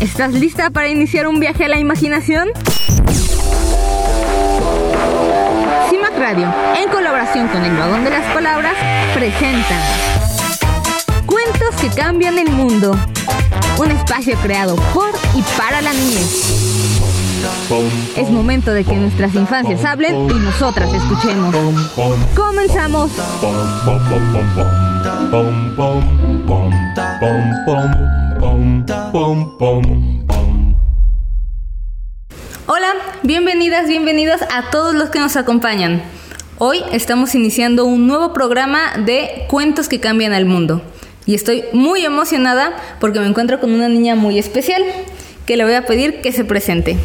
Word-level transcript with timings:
¿Estás 0.00 0.32
lista 0.32 0.70
para 0.70 0.88
iniciar 0.88 1.26
un 1.26 1.40
viaje 1.40 1.66
a 1.66 1.68
la 1.68 1.78
imaginación? 1.78 2.48
CIMAC 5.90 6.18
Radio, 6.18 6.52
en 6.82 6.88
colaboración 6.88 7.48
con 7.48 7.62
el 7.62 7.76
Vagón 7.76 8.04
de 8.04 8.10
las 8.10 8.24
Palabras, 8.32 8.72
presenta 9.14 9.78
Cuentos 11.26 11.74
que 11.82 11.88
cambian 11.90 12.38
el 12.38 12.50
mundo. 12.50 12.96
Un 13.78 13.90
espacio 13.90 14.36
creado 14.38 14.76
por 14.94 15.10
y 15.34 15.42
para 15.58 15.82
la 15.82 15.92
niñez. 15.92 16.60
Es 18.16 18.30
momento 18.30 18.72
de 18.72 18.84
que 18.84 18.94
nuestras 18.94 19.34
infancias 19.34 19.84
hablen 19.84 20.30
y 20.30 20.34
nosotras 20.34 20.90
escuchemos. 20.94 21.54
Comenzamos. 22.34 23.10
Hola, 32.66 32.94
bienvenidas, 33.22 33.86
bienvenidos 33.86 34.40
a 34.50 34.70
todos 34.70 34.94
los 34.94 35.10
que 35.10 35.18
nos 35.18 35.36
acompañan. 35.36 36.02
Hoy 36.56 36.82
estamos 36.90 37.34
iniciando 37.34 37.84
un 37.84 38.06
nuevo 38.06 38.32
programa 38.32 38.96
de 39.04 39.44
Cuentos 39.48 39.88
que 39.88 40.00
cambian 40.00 40.32
el 40.32 40.46
mundo. 40.46 40.80
Y 41.26 41.34
estoy 41.34 41.64
muy 41.74 42.06
emocionada 42.06 42.74
porque 42.98 43.20
me 43.20 43.26
encuentro 43.26 43.60
con 43.60 43.72
una 43.72 43.90
niña 43.90 44.14
muy 44.14 44.38
especial 44.38 44.82
que 45.44 45.58
le 45.58 45.64
voy 45.64 45.74
a 45.74 45.84
pedir 45.84 46.22
que 46.22 46.32
se 46.32 46.44
presente. 46.44 46.96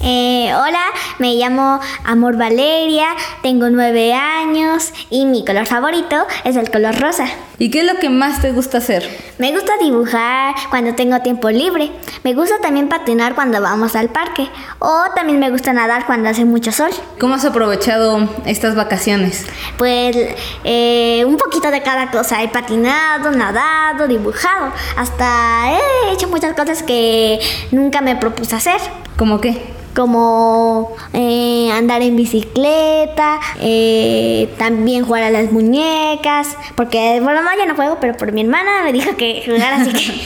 Eh, 0.00 0.52
hola, 0.54 0.84
me 1.18 1.34
llamo 1.34 1.80
Amor 2.04 2.36
Valeria, 2.36 3.08
tengo 3.42 3.68
nueve 3.68 4.14
años 4.14 4.92
y 5.10 5.24
mi 5.24 5.44
color 5.44 5.66
favorito 5.66 6.24
es 6.44 6.54
el 6.54 6.70
color 6.70 7.00
rosa. 7.00 7.26
¿Y 7.58 7.72
qué 7.72 7.80
es 7.80 7.86
lo 7.92 7.98
que 7.98 8.08
más 8.08 8.40
te 8.40 8.52
gusta 8.52 8.78
hacer? 8.78 9.08
Me 9.38 9.50
gusta 9.52 9.72
dibujar 9.80 10.54
cuando 10.70 10.94
tengo 10.94 11.18
tiempo 11.20 11.50
libre. 11.50 11.90
Me 12.22 12.32
gusta 12.32 12.60
también 12.60 12.88
patinar 12.88 13.34
cuando 13.34 13.60
vamos 13.60 13.96
al 13.96 14.10
parque. 14.10 14.48
O 14.78 15.04
también 15.16 15.40
me 15.40 15.50
gusta 15.50 15.72
nadar 15.72 16.06
cuando 16.06 16.28
hace 16.28 16.44
mucho 16.44 16.70
sol. 16.70 16.90
¿Cómo 17.18 17.34
has 17.34 17.44
aprovechado 17.44 18.28
estas 18.46 18.76
vacaciones? 18.76 19.46
Pues 19.76 20.16
eh, 20.62 21.24
un 21.26 21.36
poquito 21.36 21.72
de 21.72 21.82
cada 21.82 22.12
cosa. 22.12 22.44
He 22.44 22.48
patinado, 22.48 23.32
nadado, 23.32 24.06
dibujado. 24.06 24.72
Hasta 24.96 25.72
he 25.72 26.12
hecho 26.12 26.28
muchas 26.28 26.54
cosas 26.54 26.84
que 26.84 27.40
nunca 27.72 28.00
me 28.00 28.14
propuse 28.14 28.54
hacer. 28.54 28.80
¿Cómo 29.18 29.40
qué? 29.40 29.76
como 29.96 30.94
eh, 31.12 31.72
andar 31.72 32.02
en 32.02 32.14
bicicleta, 32.14 33.40
eh, 33.60 34.48
también 34.56 35.04
jugar 35.04 35.24
a 35.24 35.30
las 35.30 35.50
muñecas, 35.50 36.56
porque 36.76 37.20
por 37.20 37.34
mamá 37.34 37.50
ya 37.58 37.66
no 37.66 37.74
juego, 37.74 37.98
pero 38.00 38.16
por 38.16 38.30
mi 38.30 38.42
hermana 38.42 38.84
me 38.84 38.92
dijo 38.92 39.16
que 39.16 39.42
jugara, 39.44 39.78
así 39.78 39.92
que 39.92 40.20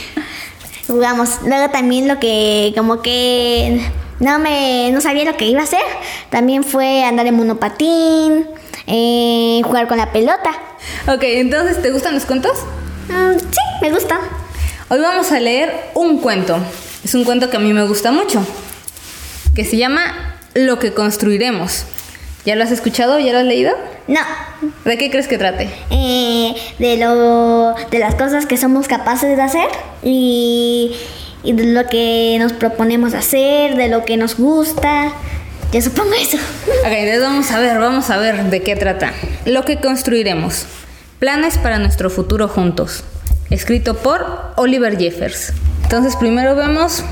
jugamos. 0.93 1.39
Luego 1.47 1.71
también 1.71 2.07
lo 2.07 2.21
que 2.21 2.75
como 2.77 3.01
que 3.01 3.81
no 4.21 4.39
me 4.41 4.91
no 4.93 5.01
sabía 5.01 5.25
lo 5.25 5.39
que 5.39 5.47
iba 5.47 5.61
a 5.61 5.65
hacer, 5.65 5.81
también 6.29 6.65
fue 6.65 7.03
andar 7.05 7.27
en 7.27 7.35
monopatín, 7.35 8.47
eh, 8.87 9.63
jugar 9.65 9.89
con 9.89 9.97
la 9.97 10.13
pelota. 10.13 10.51
Ok, 11.09 11.23
entonces, 11.23 11.81
¿te 11.81 11.93
gustan 11.93 12.13
los 12.13 12.27
cuentos? 12.27 12.53
Mm, 13.09 13.39
sí, 13.39 13.61
me 13.81 13.91
gustan. 13.91 14.19
Hoy 14.91 14.99
vamos 15.01 15.33
a 15.33 15.41
leer 15.41 15.73
un 15.95 16.19
cuento. 16.19 16.59
Es 17.03 17.15
un 17.15 17.25
cuento 17.25 17.49
que 17.49 17.57
a 17.57 17.61
mí 17.61 17.73
me 17.73 17.87
gusta 17.87 18.13
mucho 18.13 18.45
que 19.55 19.65
se 19.65 19.77
llama 19.77 20.37
Lo 20.55 20.79
que 20.79 20.93
construiremos. 20.93 21.85
¿Ya 22.45 22.57
lo 22.57 22.65
has 22.65 22.73
escuchado? 22.73 23.19
¿Ya 23.19 23.33
lo 23.33 23.39
has 23.39 23.45
leído? 23.45 23.73
No. 24.09 24.21
¿De 24.85 24.99
qué 24.99 25.11
crees 25.11 25.29
que 25.29 25.39
trate? 25.39 25.71
Eh, 25.91 26.55
de 26.79 26.97
lo 26.97 27.75
de 27.91 27.99
las 27.99 28.15
cosas 28.17 28.47
que 28.47 28.57
somos 28.57 28.89
capaces 28.89 29.37
de 29.37 29.43
hacer 29.43 29.69
y, 30.03 30.97
y, 31.45 31.53
de 31.53 31.67
lo 31.67 31.87
que 31.87 32.37
nos 32.41 32.53
proponemos 32.53 33.15
hacer, 33.15 33.77
de 33.77 33.89
lo 33.89 34.05
que 34.05 34.17
nos 34.17 34.37
gusta. 34.37 35.13
Yo 35.73 35.81
supongo 35.81 36.13
eso. 36.21 36.37
Ok, 36.37 36.91
entonces 36.91 37.23
vamos 37.23 37.51
a 37.53 37.61
ver, 37.61 37.79
vamos 37.79 38.11
a 38.11 38.19
ver 38.19 38.45
de 38.45 38.63
qué 38.63 38.75
trata. 38.75 39.13
Lo 39.45 39.65
que 39.65 39.81
construiremos. 39.81 40.67
Planes 41.19 41.59
para 41.59 41.79
nuestro 41.79 42.11
futuro 42.11 42.49
juntos. 42.49 43.05
Escrito 43.51 43.97
por 43.97 44.27
Oliver 44.57 44.99
Jeffers. 44.99 45.53
Entonces 45.85 46.17
primero 46.17 46.57
vemos 46.57 47.05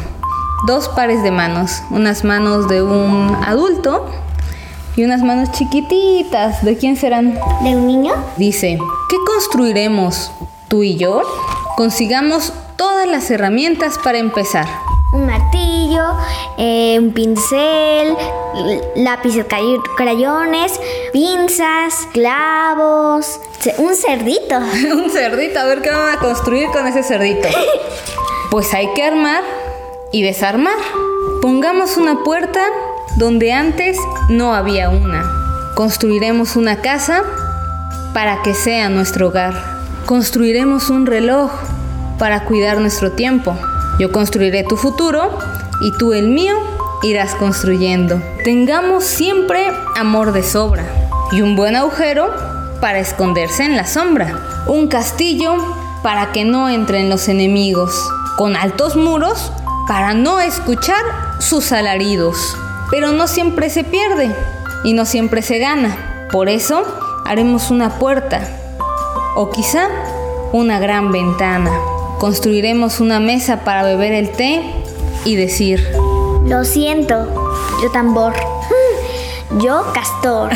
dos 0.66 0.88
pares 0.88 1.22
de 1.22 1.31
manos, 1.31 1.82
unas 1.91 2.25
manos 2.25 2.69
de 2.69 2.82
un 2.82 3.37
adulto 3.47 4.06
y 4.97 5.04
unas 5.04 5.22
manos 5.22 5.53
chiquititas. 5.53 6.65
¿De 6.65 6.76
quién 6.76 6.97
serán? 6.97 7.34
¿De 7.62 7.76
un 7.76 7.87
niño? 7.87 8.12
Dice, 8.37 8.78
¿qué 9.09 9.16
construiremos 9.26 10.31
tú 10.69 10.82
y 10.82 10.97
yo? 10.97 11.22
Consigamos 11.76 12.53
todas 12.76 13.09
las 13.09 13.31
herramientas 13.31 13.98
para 14.03 14.19
empezar. 14.19 14.66
Un 15.12 15.26
martillo, 15.26 16.04
eh, 16.56 16.97
un 17.00 17.12
pincel, 17.12 18.16
lápices, 18.94 19.44
crayones, 19.97 20.81
pinzas, 21.12 22.06
clavos, 22.12 23.41
un 23.78 23.94
cerdito. 23.97 24.59
un 24.94 25.10
cerdito, 25.10 25.59
a 25.59 25.65
ver 25.65 25.82
qué 25.82 25.91
van 25.91 26.16
a 26.16 26.21
construir 26.21 26.69
con 26.69 26.87
ese 26.87 27.03
cerdito. 27.03 27.48
pues 28.50 28.72
hay 28.72 28.92
que 28.94 29.03
armar 29.03 29.42
y 30.12 30.22
desarmar. 30.22 30.78
Pongamos 31.43 31.97
una 31.97 32.22
puerta 32.22 32.60
donde 33.16 33.53
antes 33.53 33.97
no 34.28 34.54
había 34.54 34.91
una. 34.91 35.25
Construiremos 35.75 36.56
una 36.56 36.76
casa 36.76 37.22
para 38.12 38.43
que 38.43 38.54
sea 38.54 38.88
nuestro 38.88 39.28
hogar. 39.28 39.54
Construiremos 40.06 40.91
un 40.91 41.06
reloj 41.06 41.50
para 42.19 42.44
cuidar 42.44 42.81
nuestro 42.81 43.12
tiempo. 43.12 43.56
Yo 43.98 44.12
construiré 44.12 44.65
tu 44.65 44.76
futuro 44.76 45.38
y 45.81 45.93
tú 45.93 46.12
el 46.12 46.28
mío 46.28 46.54
irás 47.03 47.34
construyendo. 47.34 48.21
Tengamos 48.44 49.04
siempre 49.04 49.71
amor 49.97 50.32
de 50.32 50.42
sobra 50.42 50.84
y 51.32 51.42
un 51.42 51.56
buen 51.56 51.77
agujero 51.77 52.31
para 52.81 52.98
esconderse 52.98 53.65
en 53.65 53.77
la 53.77 53.87
sombra. 53.87 54.65
Un 54.66 54.88
castillo 54.88 55.54
para 56.03 56.32
que 56.32 56.44
no 56.44 56.69
entren 56.69 57.09
los 57.09 57.28
enemigos. 57.28 57.94
Con 58.37 58.56
altos 58.56 58.97
muros 58.97 59.53
para 59.91 60.15
no 60.15 60.39
escuchar 60.39 61.03
sus 61.41 61.73
alaridos. 61.73 62.56
Pero 62.93 63.11
no 63.11 63.27
siempre 63.27 63.71
se 63.71 63.83
pierde 63.83 64.33
y 64.84 64.93
no 64.93 65.05
siempre 65.05 65.43
se 65.43 65.59
gana. 65.59 66.28
Por 66.31 66.49
eso 66.49 66.84
haremos 67.27 67.73
una 67.73 67.99
puerta 67.99 68.41
o 69.34 69.51
quizá 69.51 69.89
una 70.53 70.78
gran 70.78 71.11
ventana. 71.11 71.73
Construiremos 72.21 73.01
una 73.01 73.19
mesa 73.19 73.65
para 73.65 73.83
beber 73.83 74.12
el 74.12 74.31
té 74.31 74.62
y 75.25 75.34
decir, 75.34 75.84
lo 76.45 76.62
siento, 76.62 77.27
yo 77.83 77.91
tambor, 77.91 78.34
yo 79.59 79.87
castor. 79.93 80.53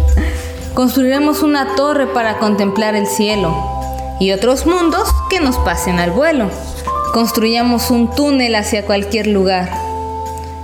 Construiremos 0.74 1.42
una 1.42 1.74
torre 1.74 2.06
para 2.06 2.36
contemplar 2.36 2.94
el 2.96 3.06
cielo 3.06 3.56
y 4.20 4.32
otros 4.32 4.66
mundos 4.66 5.08
que 5.30 5.40
nos 5.40 5.56
pasen 5.56 6.00
al 6.00 6.10
vuelo. 6.10 6.50
Construyamos 7.12 7.90
un 7.90 8.10
túnel 8.14 8.54
hacia 8.54 8.84
cualquier 8.84 9.28
lugar 9.28 9.70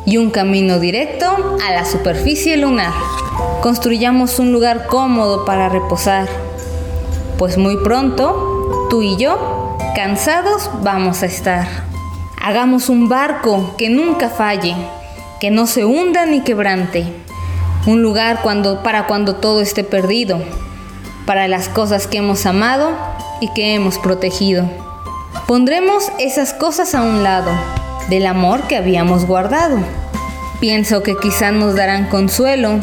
y 0.05 0.19
un 0.19 0.31
camino 0.31 0.79
directo 0.79 1.27
a 1.67 1.73
la 1.73 1.87
superficie 1.87 2.59
lunar. 2.59 2.93
Construyamos 3.63 4.39
un 4.39 4.53
lugar 4.53 4.87
cómodo 4.87 5.47
para 5.47 5.71
reposar, 5.71 6.29
pues 7.39 7.57
muy 7.57 7.79
pronto, 7.79 8.87
tú 8.91 9.01
y 9.01 9.17
yo, 9.17 9.79
cansados 9.97 10.71
vamos 10.83 11.23
a 11.23 11.27
estar. 11.27 11.67
Hagamos 12.43 12.91
un 12.91 13.09
barco 13.09 13.75
que 13.79 13.89
nunca 13.89 14.29
falle, 14.29 14.77
que 15.41 15.51
no 15.51 15.67
se 15.67 15.87
hunda 15.87 16.27
ni 16.27 16.43
quebrante. 16.43 17.07
Un 17.87 18.03
lugar 18.03 18.43
para 18.83 19.07
cuando 19.07 19.37
todo 19.37 19.63
esté 19.63 19.83
perdido, 19.83 20.43
para 21.25 21.49
las 21.49 21.71
cosas 21.71 22.07
que 22.07 22.19
hemos 22.19 22.45
amado 22.45 22.91
y 23.41 23.49
que 23.55 23.75
hemos 23.75 23.99
protegido. 23.99 24.84
Pondremos 25.47 26.11
esas 26.19 26.55
cosas 26.55 26.95
a 26.95 27.03
un 27.03 27.23
lado 27.23 27.51
del 28.09 28.27
amor 28.27 28.63
que 28.67 28.77
habíamos 28.77 29.27
guardado. 29.27 29.79
Pienso 30.61 31.03
que 31.03 31.17
quizá 31.17 31.51
nos 31.51 31.75
darán 31.75 32.09
consuelo 32.09 32.81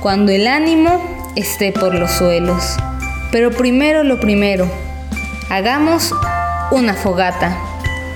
cuando 0.00 0.32
el 0.32 0.46
ánimo 0.46 1.00
esté 1.36 1.72
por 1.72 1.94
los 1.94 2.10
suelos. 2.10 2.76
Pero 3.32 3.50
primero 3.50 4.04
lo 4.04 4.20
primero, 4.20 4.70
hagamos 5.50 6.14
una 6.70 6.94
fogata, 6.94 7.56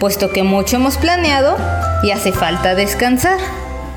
puesto 0.00 0.30
que 0.30 0.42
mucho 0.42 0.76
hemos 0.76 0.98
planeado 0.98 1.56
y 2.02 2.10
hace 2.10 2.32
falta 2.32 2.74
descansar. 2.74 3.38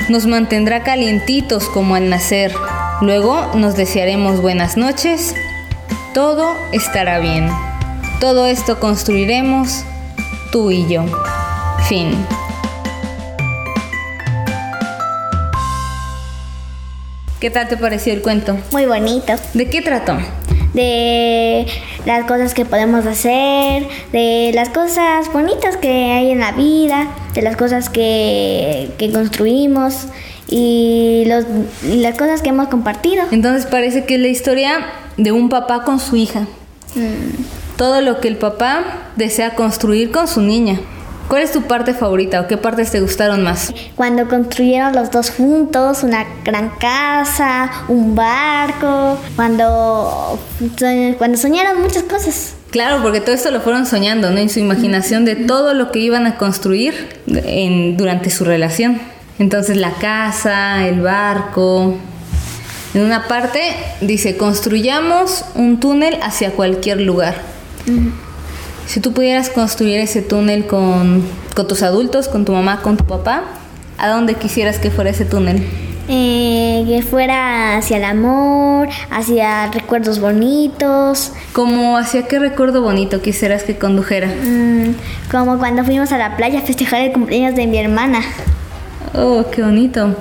Nos 0.07 0.27
mantendrá 0.27 0.83
calientitos 0.83 1.67
como 1.69 1.95
al 1.95 2.09
nacer. 2.09 2.53
Luego 3.01 3.51
nos 3.55 3.75
desearemos 3.75 4.41
buenas 4.41 4.77
noches. 4.77 5.33
Todo 6.13 6.55
estará 6.71 7.19
bien. 7.19 7.49
Todo 8.25 8.47
esto 8.47 8.79
construiremos 8.79 9.83
tú 10.51 10.71
y 10.71 10.87
yo. 10.87 11.03
Fin. 11.87 12.25
¿Qué 17.39 17.51
tal 17.51 17.67
te 17.67 17.77
pareció 17.77 18.13
el 18.13 18.23
cuento? 18.23 18.57
Muy 18.71 18.87
bonito. 18.87 19.33
¿De 19.53 19.69
qué 19.69 19.83
trató? 19.83 20.17
de 20.73 21.67
las 22.07 22.25
cosas 22.25 22.55
que 22.55 22.65
podemos 22.65 23.05
hacer, 23.05 23.87
de 24.11 24.51
las 24.55 24.69
cosas 24.69 25.31
bonitas 25.31 25.77
que 25.77 26.11
hay 26.11 26.31
en 26.31 26.39
la 26.39 26.51
vida, 26.51 27.07
de 27.35 27.43
las 27.43 27.55
cosas 27.55 27.89
que, 27.89 28.89
que 28.97 29.11
construimos 29.11 30.07
y, 30.47 31.25
los, 31.27 31.45
y 31.83 31.97
las 31.97 32.17
cosas 32.17 32.41
que 32.41 32.49
hemos 32.49 32.69
compartido. 32.69 33.23
Entonces 33.31 33.67
parece 33.67 34.05
que 34.05 34.15
es 34.15 34.19
la 34.19 34.29
historia 34.29 34.83
de 35.15 35.31
un 35.31 35.47
papá 35.49 35.83
con 35.83 35.99
su 35.99 36.15
hija. 36.15 36.47
Mm. 36.95 37.64
Todo 37.77 38.01
lo 38.01 38.19
que 38.21 38.27
el 38.27 38.37
papá 38.37 38.83
desea 39.15 39.55
construir 39.55 40.11
con 40.11 40.27
su 40.27 40.41
niña. 40.41 40.79
¿Cuál 41.27 41.41
es 41.41 41.51
tu 41.51 41.63
parte 41.63 41.93
favorita 41.95 42.39
o 42.41 42.47
qué 42.47 42.55
partes 42.55 42.91
te 42.91 43.01
gustaron 43.01 43.41
más? 43.43 43.73
Cuando 43.95 44.27
construyeron 44.27 44.93
los 44.93 45.09
dos 45.09 45.31
juntos 45.31 46.03
una 46.03 46.23
gran 46.43 46.69
casa, 46.79 47.71
un 47.87 48.15
barco, 48.15 49.17
cuando, 49.35 50.39
cuando 51.17 51.37
soñaron 51.37 51.81
muchas 51.81 52.03
cosas. 52.03 52.53
Claro, 52.69 52.99
porque 53.01 53.21
todo 53.21 53.33
esto 53.33 53.49
lo 53.51 53.61
fueron 53.61 53.87
soñando, 53.87 54.29
¿no? 54.29 54.37
En 54.37 54.49
su 54.49 54.59
imaginación 54.59 55.25
de 55.25 55.35
todo 55.35 55.73
lo 55.73 55.91
que 55.91 55.99
iban 55.99 56.27
a 56.27 56.37
construir 56.37 57.09
en- 57.27 57.97
durante 57.97 58.29
su 58.29 58.45
relación. 58.45 59.01
Entonces 59.39 59.77
la 59.77 59.91
casa, 59.93 60.85
el 60.87 61.01
barco. 61.01 61.95
En 62.93 63.01
una 63.01 63.27
parte 63.27 63.61
dice, 64.01 64.37
construyamos 64.37 65.43
un 65.55 65.79
túnel 65.79 66.19
hacia 66.21 66.51
cualquier 66.51 67.01
lugar. 67.01 67.54
Si 68.87 68.99
tú 68.99 69.13
pudieras 69.13 69.49
construir 69.49 69.99
ese 69.99 70.21
túnel 70.21 70.67
con, 70.67 71.23
con 71.55 71.67
tus 71.67 71.81
adultos, 71.81 72.27
con 72.27 72.45
tu 72.45 72.51
mamá, 72.51 72.81
con 72.81 72.97
tu 72.97 73.05
papá, 73.05 73.43
¿a 73.97 74.09
dónde 74.09 74.35
quisieras 74.35 74.77
que 74.77 74.91
fuera 74.91 75.09
ese 75.09 75.25
túnel? 75.25 75.65
Eh, 76.07 76.83
que 76.87 77.01
fuera 77.01 77.77
hacia 77.77 77.97
el 77.97 78.03
amor, 78.03 78.89
hacia 79.09 79.71
recuerdos 79.71 80.19
bonitos, 80.19 81.31
Como 81.51 81.97
hacia 81.97 82.27
qué 82.27 82.37
recuerdo 82.37 82.83
bonito 82.83 83.23
quisieras 83.23 83.63
que 83.63 83.75
condujera. 83.77 84.27
mm, 84.27 84.95
como 85.31 85.57
cuando 85.57 85.83
fuimos 85.83 86.11
a 86.11 86.19
la 86.19 86.37
playa 86.37 86.59
a 86.59 86.61
festejar 86.61 87.01
el 87.01 87.11
cumpleaños 87.11 87.55
de 87.55 87.65
mi 87.65 87.79
hermana. 87.79 88.21
Oh, 89.15 89.45
qué 89.49 89.63
bonito. 89.63 90.15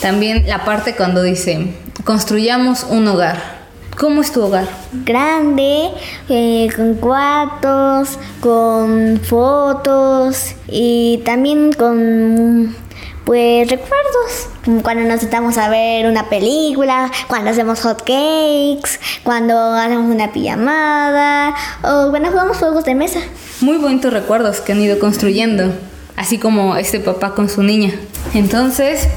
También 0.00 0.46
la 0.46 0.64
parte 0.64 0.94
cuando 0.96 1.22
dice, 1.22 1.74
construyamos 2.04 2.84
un 2.88 3.06
hogar. 3.08 3.55
¿Cómo 3.96 4.20
es 4.20 4.30
tu 4.30 4.42
hogar? 4.42 4.68
Grande, 5.06 5.88
eh, 6.28 6.68
con 6.76 6.96
cuartos, 6.96 8.18
con 8.40 9.18
fotos 9.24 10.54
y 10.68 11.22
también 11.24 11.72
con 11.72 12.76
pues 13.24 13.70
recuerdos. 13.70 14.48
Como 14.66 14.82
cuando 14.82 15.08
nos 15.08 15.20
sentamos 15.20 15.56
a 15.56 15.70
ver 15.70 16.10
una 16.10 16.28
película, 16.28 17.10
cuando 17.26 17.50
hacemos 17.50 17.80
hot 17.80 18.00
cakes, 18.00 19.00
cuando 19.24 19.58
hacemos 19.58 20.14
una 20.14 20.30
pijamada 20.30 21.54
o 21.82 22.10
cuando 22.10 22.30
jugamos 22.30 22.58
juegos 22.58 22.84
de 22.84 22.94
mesa. 22.94 23.20
Muy 23.62 23.78
bonitos 23.78 24.12
recuerdos 24.12 24.60
que 24.60 24.72
han 24.72 24.80
ido 24.82 24.98
construyendo, 24.98 25.72
así 26.16 26.36
como 26.36 26.76
este 26.76 27.00
papá 27.00 27.34
con 27.34 27.48
su 27.48 27.62
niña. 27.62 27.94
Entonces, 28.34 29.08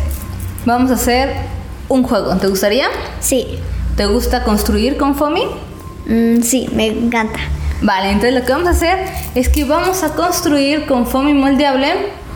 vamos 0.66 0.90
a 0.90 0.94
hacer 0.94 1.34
un 1.90 2.04
juego. 2.04 2.34
¿Te 2.38 2.48
gustaría? 2.48 2.88
Sí, 3.20 3.60
¿Te 4.00 4.06
gusta 4.06 4.46
construir 4.46 4.96
con 4.96 5.14
Fomi? 5.16 5.42
Mm, 6.06 6.42
sí, 6.42 6.70
me 6.72 6.88
encanta. 6.88 7.38
Vale, 7.82 8.12
entonces 8.12 8.34
lo 8.34 8.46
que 8.46 8.54
vamos 8.54 8.70
a 8.70 8.72
hacer 8.72 8.98
es 9.36 9.50
que 9.50 9.66
vamos 9.66 10.04
a 10.04 10.16
construir 10.16 10.86
con 10.86 11.06
Fomi 11.06 11.34
moldeable 11.34 11.92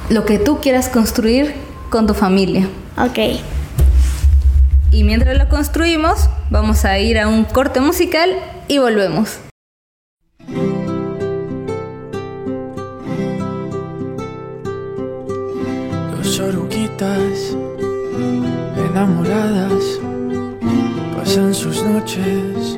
lo 0.09 0.25
que 0.25 0.39
tú 0.39 0.59
quieras 0.59 0.89
construir 0.89 1.53
con 1.89 2.05
tu 2.05 2.13
familia. 2.13 2.67
Ok. 2.97 3.39
Y 4.91 5.05
mientras 5.05 5.37
lo 5.37 5.47
construimos, 5.47 6.29
vamos 6.49 6.83
a 6.83 6.99
ir 6.99 7.17
a 7.17 7.29
un 7.29 7.45
corte 7.45 7.79
musical 7.79 8.29
y 8.67 8.79
volvemos. 8.79 9.37
Dos 16.11 16.39
oruguitas 16.41 17.55
enamoradas 18.91 20.01
pasan 21.23 21.53
sus 21.53 21.81
noches 21.83 22.77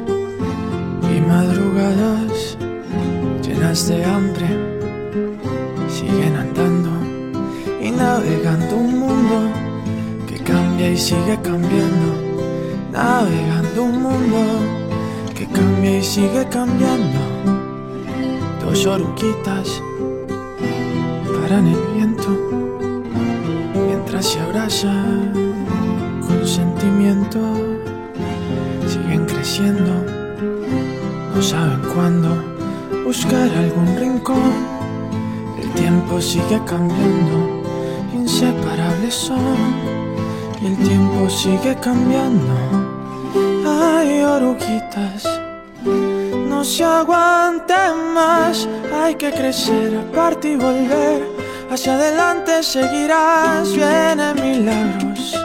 y 1.01 1.19
madrugadas 1.21 2.55
llenas 3.41 3.87
de 3.87 4.05
hambre. 4.05 4.47
Siguen 5.89 6.35
andando 6.35 6.91
y 7.81 7.89
navegando 7.89 8.75
un 8.75 8.99
mundo 8.99 9.37
que 10.27 10.37
cambia 10.43 10.91
y 10.91 10.97
sigue 10.97 11.39
cambiando. 11.41 12.09
Navegando 12.91 13.83
un 13.83 14.03
mundo 14.03 14.41
que 15.33 15.47
cambia 15.47 15.97
y 15.97 16.03
sigue 16.03 16.47
cambiando. 16.47 17.19
Dos 18.63 18.85
oruguitas 18.85 19.81
paran 21.41 21.65
el 21.67 21.81
viento 21.95 22.29
mientras 23.87 24.23
se 24.27 24.39
abrazan 24.39 25.44
No 29.57 31.41
saben 31.41 31.79
cuándo 31.93 32.29
buscar 33.05 33.49
algún 33.57 33.95
rincón. 33.97 34.51
El 35.57 35.69
tiempo 35.71 36.19
sigue 36.19 36.59
cambiando, 36.65 37.63
inseparables 38.13 39.13
son, 39.13 39.55
y 40.61 40.65
el 40.65 40.77
tiempo 40.77 41.29
sigue 41.29 41.73
cambiando. 41.79 42.53
Ay, 43.65 44.23
oruguitas, 44.23 45.23
no 46.49 46.65
se 46.65 46.83
aguanten 46.83 48.13
más, 48.13 48.67
hay 48.93 49.15
que 49.15 49.31
crecer, 49.31 49.97
aparte 49.97 50.49
y 50.49 50.55
volver. 50.57 51.29
Hacia 51.71 51.93
adelante 51.93 52.61
seguirás, 52.61 53.73
vienen 53.73 54.35
milagros, 54.35 55.44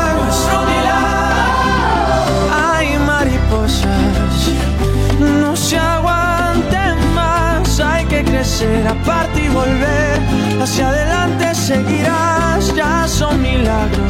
aparte 8.91 9.43
y 9.43 9.49
volver. 9.49 10.19
Hacia 10.61 10.89
adelante 10.89 11.55
seguirás, 11.55 12.73
ya 12.75 13.07
son 13.07 13.41
milagros. 13.41 14.00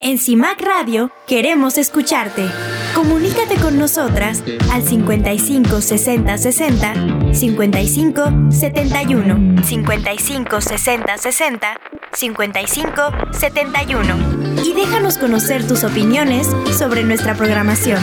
En 0.00 0.18
CIMAC 0.18 0.60
Radio 0.60 1.10
queremos 1.26 1.76
escucharte. 1.78 2.46
Comunícate 2.94 3.56
con 3.56 3.78
nosotras 3.78 4.42
al 4.70 4.82
55 4.82 5.80
60 5.80 6.38
60 6.38 7.34
55 7.34 8.24
71 8.50 9.62
55 9.62 10.60
60 10.60 11.18
60 11.18 11.80
55 12.12 13.02
71 13.32 14.62
y 14.64 14.72
déjanos 14.72 15.18
conocer 15.18 15.66
tus 15.66 15.84
opiniones 15.84 16.48
sobre 16.78 17.02
nuestra 17.02 17.34
programación. 17.34 18.02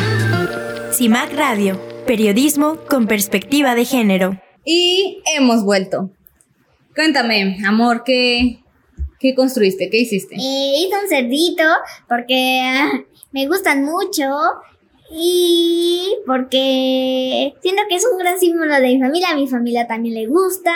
CIMAC 0.94 1.34
Radio, 1.34 1.80
periodismo 2.06 2.78
con 2.90 3.08
perspectiva 3.08 3.76
de 3.76 3.86
género. 3.86 4.42
Y 4.66 5.22
hemos 5.36 5.64
vuelto. 5.64 6.12
Cuéntame, 6.94 7.58
amor, 7.66 8.04
¿qué, 8.06 8.60
qué 9.20 9.34
construiste? 9.34 9.90
¿Qué 9.90 10.00
hiciste? 10.00 10.36
Eh, 10.36 10.74
hice 10.80 10.96
un 11.02 11.08
cerdito 11.08 11.64
porque 12.10 12.62
ah, 12.62 12.92
me 13.32 13.48
gustan 13.48 13.86
mucho 13.86 14.26
y 15.10 16.16
porque 16.28 17.54
siento 17.62 17.84
que 17.88 17.96
es 17.96 18.06
un 18.12 18.18
gran 18.18 18.38
símbolo 18.38 18.74
de 18.76 18.88
mi 18.88 19.00
familia. 19.00 19.30
A 19.32 19.36
mi 19.36 19.48
familia 19.48 19.88
también 19.88 20.16
le 20.16 20.28
gusta, 20.28 20.74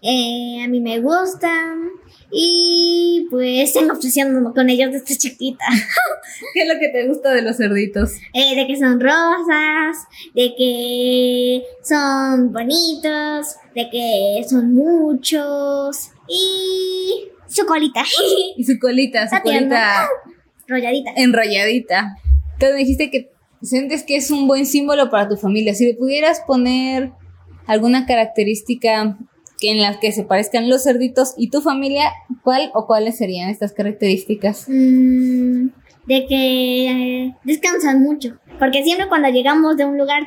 eh, 0.00 0.62
a 0.64 0.68
mí 0.68 0.80
me 0.80 1.00
gustan 1.00 1.90
y 2.30 3.26
pues 3.30 3.72
tengo 3.72 3.94
obsesión 3.94 4.52
con 4.52 4.68
ellos 4.68 4.92
desde 4.92 5.16
chiquita. 5.16 5.64
¿Qué 6.54 6.62
es 6.62 6.68
lo 6.68 6.78
que 6.78 6.88
te 6.88 7.06
gusta 7.08 7.32
de 7.32 7.42
los 7.42 7.56
cerditos? 7.56 8.12
Eh, 8.34 8.54
de 8.54 8.66
que 8.66 8.76
son 8.76 9.00
rosas, 9.00 10.06
de 10.34 10.54
que 10.56 11.62
son 11.82 12.52
bonitos, 12.52 13.56
de 13.74 13.88
que 13.90 14.44
son 14.48 14.74
muchos 14.74 16.10
y 16.28 17.28
su 17.48 17.66
colita. 17.66 18.04
Y 18.56 18.64
su 18.64 18.78
colita, 18.78 19.28
su 19.28 19.40
colita 19.42 20.08
Rolladita. 20.66 21.12
enrolladita. 21.16 22.16
Tú 22.58 22.66
me 22.66 22.74
dijiste 22.80 23.10
que 23.10 23.30
sientes 23.62 24.02
que 24.02 24.16
es 24.16 24.30
un 24.30 24.46
buen 24.46 24.66
símbolo 24.66 25.10
para 25.10 25.28
tu 25.28 25.36
familia. 25.36 25.74
Si 25.74 25.86
le 25.86 25.94
pudieras 25.94 26.42
poner 26.46 27.12
alguna 27.66 28.06
característica 28.06 29.16
en 29.62 29.80
la 29.80 29.98
que 29.98 30.12
se 30.12 30.24
parezcan 30.24 30.68
los 30.68 30.84
cerditos 30.84 31.34
y 31.36 31.50
tu 31.50 31.60
familia, 31.60 32.12
¿cuál 32.42 32.70
o 32.74 32.86
cuáles 32.86 33.16
serían 33.16 33.50
estas 33.50 33.72
características? 33.72 34.66
Mm, 34.68 35.68
de 36.06 36.26
que 36.26 36.90
eh, 36.90 37.34
descansan 37.44 38.02
mucho. 38.02 38.38
Porque 38.58 38.82
siempre 38.82 39.08
cuando 39.08 39.28
llegamos 39.28 39.76
de 39.76 39.84
un 39.84 39.98
lugar, 39.98 40.22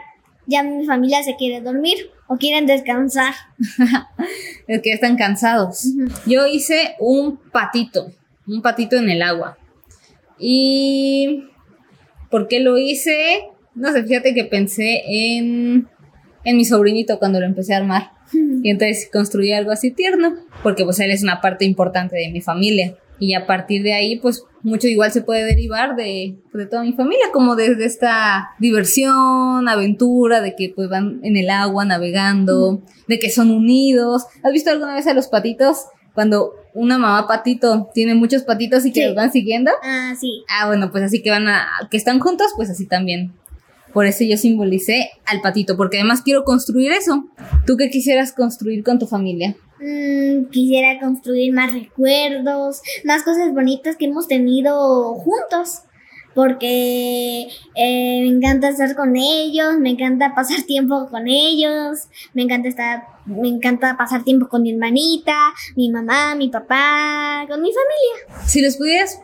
ya 0.47 0.63
mi 0.63 0.85
familia 0.85 1.23
se 1.23 1.35
quiere 1.35 1.61
dormir 1.61 2.11
o 2.27 2.37
quieren 2.37 2.65
descansar. 2.65 3.33
Es 4.67 4.81
que 4.81 4.93
están 4.93 5.17
cansados. 5.17 5.85
Yo 6.25 6.47
hice 6.47 6.95
un 6.99 7.37
patito, 7.37 8.11
un 8.47 8.61
patito 8.61 8.95
en 8.95 9.09
el 9.09 9.21
agua. 9.21 9.57
Y 10.39 11.45
¿por 12.29 12.47
qué 12.47 12.59
lo 12.59 12.77
hice? 12.77 13.43
No 13.75 13.91
sé, 13.91 14.03
fíjate 14.03 14.33
que 14.33 14.45
pensé 14.45 15.01
en, 15.05 15.89
en 16.43 16.57
mi 16.57 16.63
sobrinito 16.63 17.19
cuando 17.19 17.39
lo 17.39 17.45
empecé 17.45 17.73
a 17.73 17.77
armar. 17.77 18.11
Y 18.33 18.69
entonces 18.69 19.09
construí 19.11 19.51
algo 19.53 19.71
así 19.71 19.91
tierno, 19.91 20.35
porque 20.63 20.83
pues 20.83 20.99
él 20.99 21.11
es 21.11 21.23
una 21.23 21.41
parte 21.41 21.65
importante 21.65 22.15
de 22.15 22.29
mi 22.31 22.41
familia. 22.41 22.95
Y 23.19 23.33
a 23.35 23.45
partir 23.45 23.83
de 23.83 23.93
ahí, 23.93 24.17
pues 24.19 24.43
mucho 24.63 24.87
igual 24.87 25.11
se 25.11 25.21
puede 25.21 25.45
derivar 25.45 25.95
de, 25.95 26.35
de 26.53 26.65
toda 26.65 26.81
mi 26.83 26.93
familia, 26.93 27.25
como 27.31 27.55
desde 27.55 27.85
esta 27.85 28.49
diversión, 28.91 29.67
aventura, 29.67 30.41
de 30.41 30.55
que 30.55 30.71
pues 30.75 30.89
van 30.89 31.19
en 31.23 31.37
el 31.37 31.49
agua 31.49 31.85
navegando, 31.85 32.81
de 33.07 33.19
que 33.19 33.29
son 33.29 33.51
unidos. 33.51 34.25
¿Has 34.43 34.51
visto 34.53 34.71
alguna 34.71 34.95
vez 34.95 35.07
a 35.07 35.13
los 35.13 35.27
patitos? 35.27 35.85
Cuando 36.13 36.53
una 36.73 36.97
mamá 36.97 37.27
patito 37.27 37.89
tiene 37.93 38.15
muchos 38.15 38.43
patitos 38.43 38.85
y 38.85 38.91
que 38.91 39.01
Sí. 39.01 39.07
los 39.07 39.15
van 39.15 39.31
siguiendo. 39.31 39.71
Ah, 39.83 40.13
sí. 40.19 40.43
Ah, 40.49 40.67
bueno, 40.67 40.91
pues 40.91 41.03
así 41.03 41.21
que 41.21 41.29
van 41.29 41.47
a, 41.47 41.67
que 41.89 41.97
están 41.97 42.19
juntos, 42.19 42.47
pues 42.55 42.69
así 42.69 42.85
también. 42.87 43.33
Por 43.93 44.05
eso 44.05 44.23
yo 44.23 44.37
simbolicé 44.37 45.09
al 45.25 45.41
patito, 45.41 45.75
porque 45.77 45.97
además 45.97 46.21
quiero 46.21 46.43
construir 46.43 46.91
eso. 46.91 47.25
¿Tú 47.65 47.77
qué 47.77 47.89
quisieras 47.89 48.33
construir 48.33 48.83
con 48.83 48.99
tu 48.99 49.07
familia? 49.07 49.55
Mm, 49.79 50.45
quisiera 50.51 50.99
construir 50.99 51.53
más 51.53 51.73
recuerdos, 51.73 52.81
más 53.03 53.23
cosas 53.23 53.53
bonitas 53.53 53.95
que 53.95 54.05
hemos 54.05 54.27
tenido 54.27 55.15
juntos. 55.15 55.81
Porque 56.33 57.47
eh, 57.75 58.21
me 58.21 58.27
encanta 58.27 58.69
estar 58.69 58.95
con 58.95 59.17
ellos, 59.17 59.77
me 59.79 59.89
encanta 59.89 60.33
pasar 60.33 60.61
tiempo 60.67 61.09
con 61.09 61.27
ellos, 61.27 62.07
me 62.33 62.43
encanta 62.43 62.69
estar, 62.69 63.03
me 63.25 63.49
encanta 63.49 63.97
pasar 63.97 64.23
tiempo 64.23 64.47
con 64.47 64.61
mi 64.61 64.71
hermanita, 64.71 65.35
mi 65.75 65.89
mamá, 65.89 66.35
mi 66.35 66.47
papá, 66.47 67.45
con 67.49 67.61
mi 67.61 67.69
familia. 67.69 68.45
Si 68.47 68.61
les 68.61 68.77
pudieras 68.77 69.19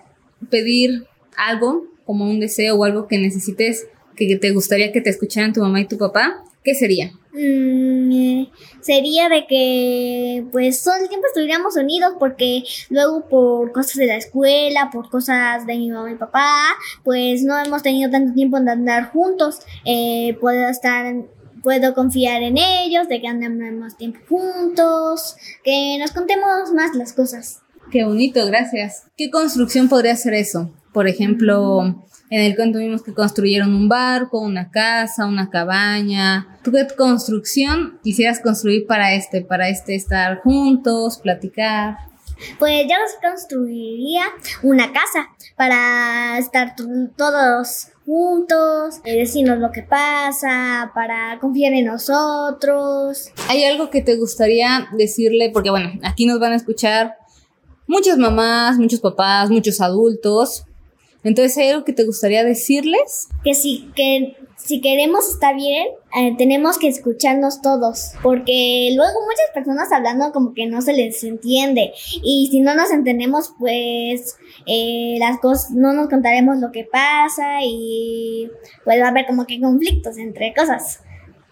pedir 0.49 1.05
algo, 1.37 1.85
como 2.05 2.25
un 2.25 2.39
deseo 2.39 2.75
o 2.75 2.83
algo 2.83 3.07
que 3.07 3.17
necesites, 3.17 3.87
que 4.17 4.35
te 4.35 4.51
gustaría 4.51 4.91
que 4.91 5.01
te 5.01 5.09
escucharan 5.09 5.53
tu 5.53 5.61
mamá 5.61 5.79
y 5.79 5.87
tu 5.87 5.97
papá, 5.97 6.43
¿qué 6.63 6.75
sería? 6.75 7.11
Mm, 7.31 8.11
eh, 8.11 8.49
sería 8.81 9.29
de 9.29 9.45
que 9.47 10.43
pues 10.51 10.83
todo 10.83 10.95
el 10.95 11.07
tiempo 11.07 11.27
estuviéramos 11.27 11.75
unidos 11.77 12.13
porque 12.17 12.63
luego 12.89 13.27
por 13.29 13.71
cosas 13.71 13.97
de 13.97 14.07
la 14.07 14.17
escuela, 14.17 14.89
por 14.91 15.09
cosas 15.09 15.67
de 15.67 15.77
mi 15.77 15.91
mamá 15.91 16.11
y 16.11 16.15
papá, 16.15 16.49
pues 17.03 17.43
no 17.43 17.57
hemos 17.63 17.83
tenido 17.83 18.09
tanto 18.09 18.33
tiempo 18.33 18.59
de 18.59 18.71
andar 18.71 19.11
juntos. 19.11 19.59
Eh, 19.85 20.35
puedo 20.41 20.67
estar, 20.67 21.13
puedo 21.61 21.93
confiar 21.93 22.41
en 22.41 22.57
ellos, 22.57 23.07
de 23.07 23.21
que 23.21 23.27
andemos 23.27 23.73
más 23.73 23.97
tiempo 23.97 24.19
juntos, 24.27 25.35
que 25.63 25.97
nos 25.99 26.11
contemos 26.11 26.73
más 26.73 26.95
las 26.95 27.13
cosas. 27.13 27.61
Qué 27.91 28.03
bonito, 28.03 28.45
gracias. 28.47 29.03
¿Qué 29.15 29.29
construcción 29.29 29.87
podría 29.87 30.15
ser 30.15 30.33
eso? 30.33 30.73
Por 30.97 31.07
ejemplo, 31.07 31.83
en 32.31 32.41
el 32.41 32.55
cuento 32.55 32.79
vimos 32.79 33.03
que 33.03 33.13
construyeron 33.13 33.75
un 33.75 33.87
barco, 33.87 34.39
una 34.39 34.71
casa, 34.71 35.27
una 35.27 35.51
cabaña. 35.51 36.57
¿Tú 36.63 36.71
qué 36.71 36.87
construcción 36.97 37.99
quisieras 38.03 38.39
construir 38.39 38.87
para 38.87 39.13
este? 39.13 39.41
Para 39.41 39.69
este 39.69 39.93
estar 39.93 40.39
juntos, 40.41 41.19
platicar. 41.19 41.99
Pues 42.57 42.87
yo 42.89 42.95
construiría 43.21 44.23
una 44.63 44.91
casa 44.91 45.29
para 45.55 46.39
estar 46.39 46.73
todos 47.15 47.89
juntos, 48.03 48.95
eh, 49.03 49.19
decirnos 49.19 49.59
lo 49.59 49.71
que 49.71 49.83
pasa, 49.83 50.93
para 50.95 51.37
confiar 51.39 51.73
en 51.73 51.85
nosotros. 51.85 53.29
¿Hay 53.49 53.65
algo 53.65 53.91
que 53.91 54.01
te 54.01 54.15
gustaría 54.15 54.87
decirle? 54.97 55.51
Porque 55.53 55.69
bueno, 55.69 55.91
aquí 56.01 56.25
nos 56.25 56.39
van 56.39 56.53
a 56.53 56.55
escuchar 56.55 57.17
muchas 57.85 58.17
mamás, 58.17 58.79
muchos 58.79 58.99
papás, 58.99 59.51
muchos 59.51 59.79
adultos. 59.79 60.63
Entonces, 61.23 61.57
¿hay 61.57 61.69
algo 61.69 61.85
que 61.85 61.93
te 61.93 62.05
gustaría 62.05 62.43
decirles? 62.43 63.27
Que 63.43 63.53
si, 63.53 63.91
que 63.95 64.37
si 64.57 64.81
queremos 64.81 65.29
estar 65.29 65.55
bien, 65.55 65.87
eh, 66.17 66.35
tenemos 66.37 66.77
que 66.77 66.87
escucharnos 66.87 67.61
todos, 67.61 68.11
porque 68.23 68.91
luego 68.95 69.13
muchas 69.25 69.53
personas 69.53 69.91
hablando 69.91 70.31
como 70.31 70.53
que 70.53 70.65
no 70.65 70.81
se 70.81 70.93
les 70.93 71.23
entiende 71.23 71.93
y 72.23 72.49
si 72.51 72.59
no 72.59 72.75
nos 72.75 72.91
entendemos, 72.91 73.53
pues 73.59 74.35
eh, 74.65 75.15
las 75.19 75.39
cosas 75.39 75.71
no 75.71 75.93
nos 75.93 76.09
contaremos 76.09 76.57
lo 76.57 76.71
que 76.71 76.83
pasa 76.83 77.59
y 77.63 78.49
pues 78.83 78.99
va 78.99 79.05
a 79.05 79.09
haber 79.09 79.25
como 79.25 79.45
que 79.45 79.61
conflictos 79.61 80.17
entre 80.17 80.53
cosas. 80.53 81.01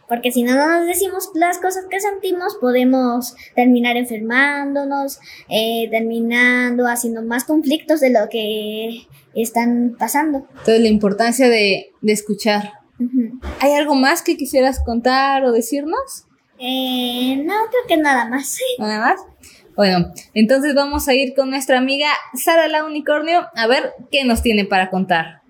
Porque 0.08 0.32
si 0.32 0.44
no 0.44 0.56
nos 0.56 0.86
decimos 0.86 1.30
las 1.34 1.58
cosas 1.58 1.86
que 1.90 2.00
sentimos, 2.00 2.58
podemos 2.62 3.36
terminar 3.56 3.98
enfermándonos, 3.98 5.20
eh, 5.50 5.88
terminando 5.90 6.88
haciendo 6.88 7.24
más 7.24 7.44
conflictos 7.44 8.00
de 8.00 8.12
lo 8.12 8.30
que 8.30 9.08
están 9.34 9.96
pasando. 9.98 10.48
Entonces, 10.50 10.82
la 10.82 10.90
importancia 10.90 11.50
de, 11.50 11.92
de 12.02 12.14
escuchar. 12.14 12.74
¿Hay 13.60 13.74
algo 13.74 13.96
más 13.96 14.22
que 14.22 14.38
quisieras 14.38 14.80
contar 14.84 15.44
o 15.44 15.52
decirnos? 15.52 16.26
Eh, 16.60 17.44
no, 17.44 17.54
creo 17.70 17.84
que 17.88 17.98
nada 17.98 18.30
más. 18.30 18.58
¿Nada 18.80 19.00
más? 19.00 19.20
Bueno, 19.76 20.14
entonces 20.34 20.74
vamos 20.74 21.08
a 21.10 21.14
ir 21.14 21.34
con 21.36 21.50
nuestra 21.50 21.78
amiga 21.78 22.08
Sara 22.34 22.68
la 22.70 22.86
Unicornio 22.86 23.48
a 23.56 23.68
ver 23.68 23.92
qué 24.10 24.24
nos 24.24 24.42
tiene 24.42 24.64
para 24.64 24.90
contar. 24.90 25.42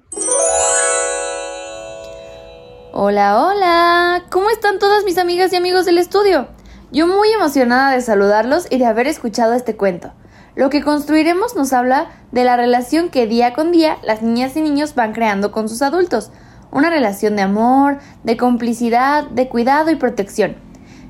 Hola, 2.97 3.43
hola. 3.43 4.23
¿Cómo 4.29 4.49
están 4.49 4.79
todas 4.79 5.03
mis 5.03 5.17
amigas 5.17 5.51
y 5.51 5.57
amigos 5.57 5.83
del 5.83 5.97
estudio? 5.97 6.47
Yo 6.93 7.07
muy 7.07 7.29
emocionada 7.29 7.91
de 7.91 7.99
saludarlos 7.99 8.67
y 8.69 8.77
de 8.77 8.85
haber 8.85 9.05
escuchado 9.07 9.53
este 9.53 9.75
cuento. 9.75 10.13
Lo 10.55 10.69
que 10.69 10.81
construiremos 10.81 11.57
nos 11.57 11.73
habla 11.73 12.07
de 12.31 12.45
la 12.45 12.55
relación 12.55 13.09
que 13.09 13.27
día 13.27 13.53
con 13.53 13.73
día 13.73 13.97
las 14.01 14.21
niñas 14.21 14.55
y 14.55 14.61
niños 14.61 14.95
van 14.95 15.11
creando 15.11 15.51
con 15.51 15.67
sus 15.67 15.81
adultos. 15.81 16.31
Una 16.71 16.89
relación 16.89 17.35
de 17.35 17.41
amor, 17.41 17.97
de 18.23 18.37
complicidad, 18.37 19.25
de 19.25 19.49
cuidado 19.49 19.91
y 19.91 19.95
protección. 19.95 20.55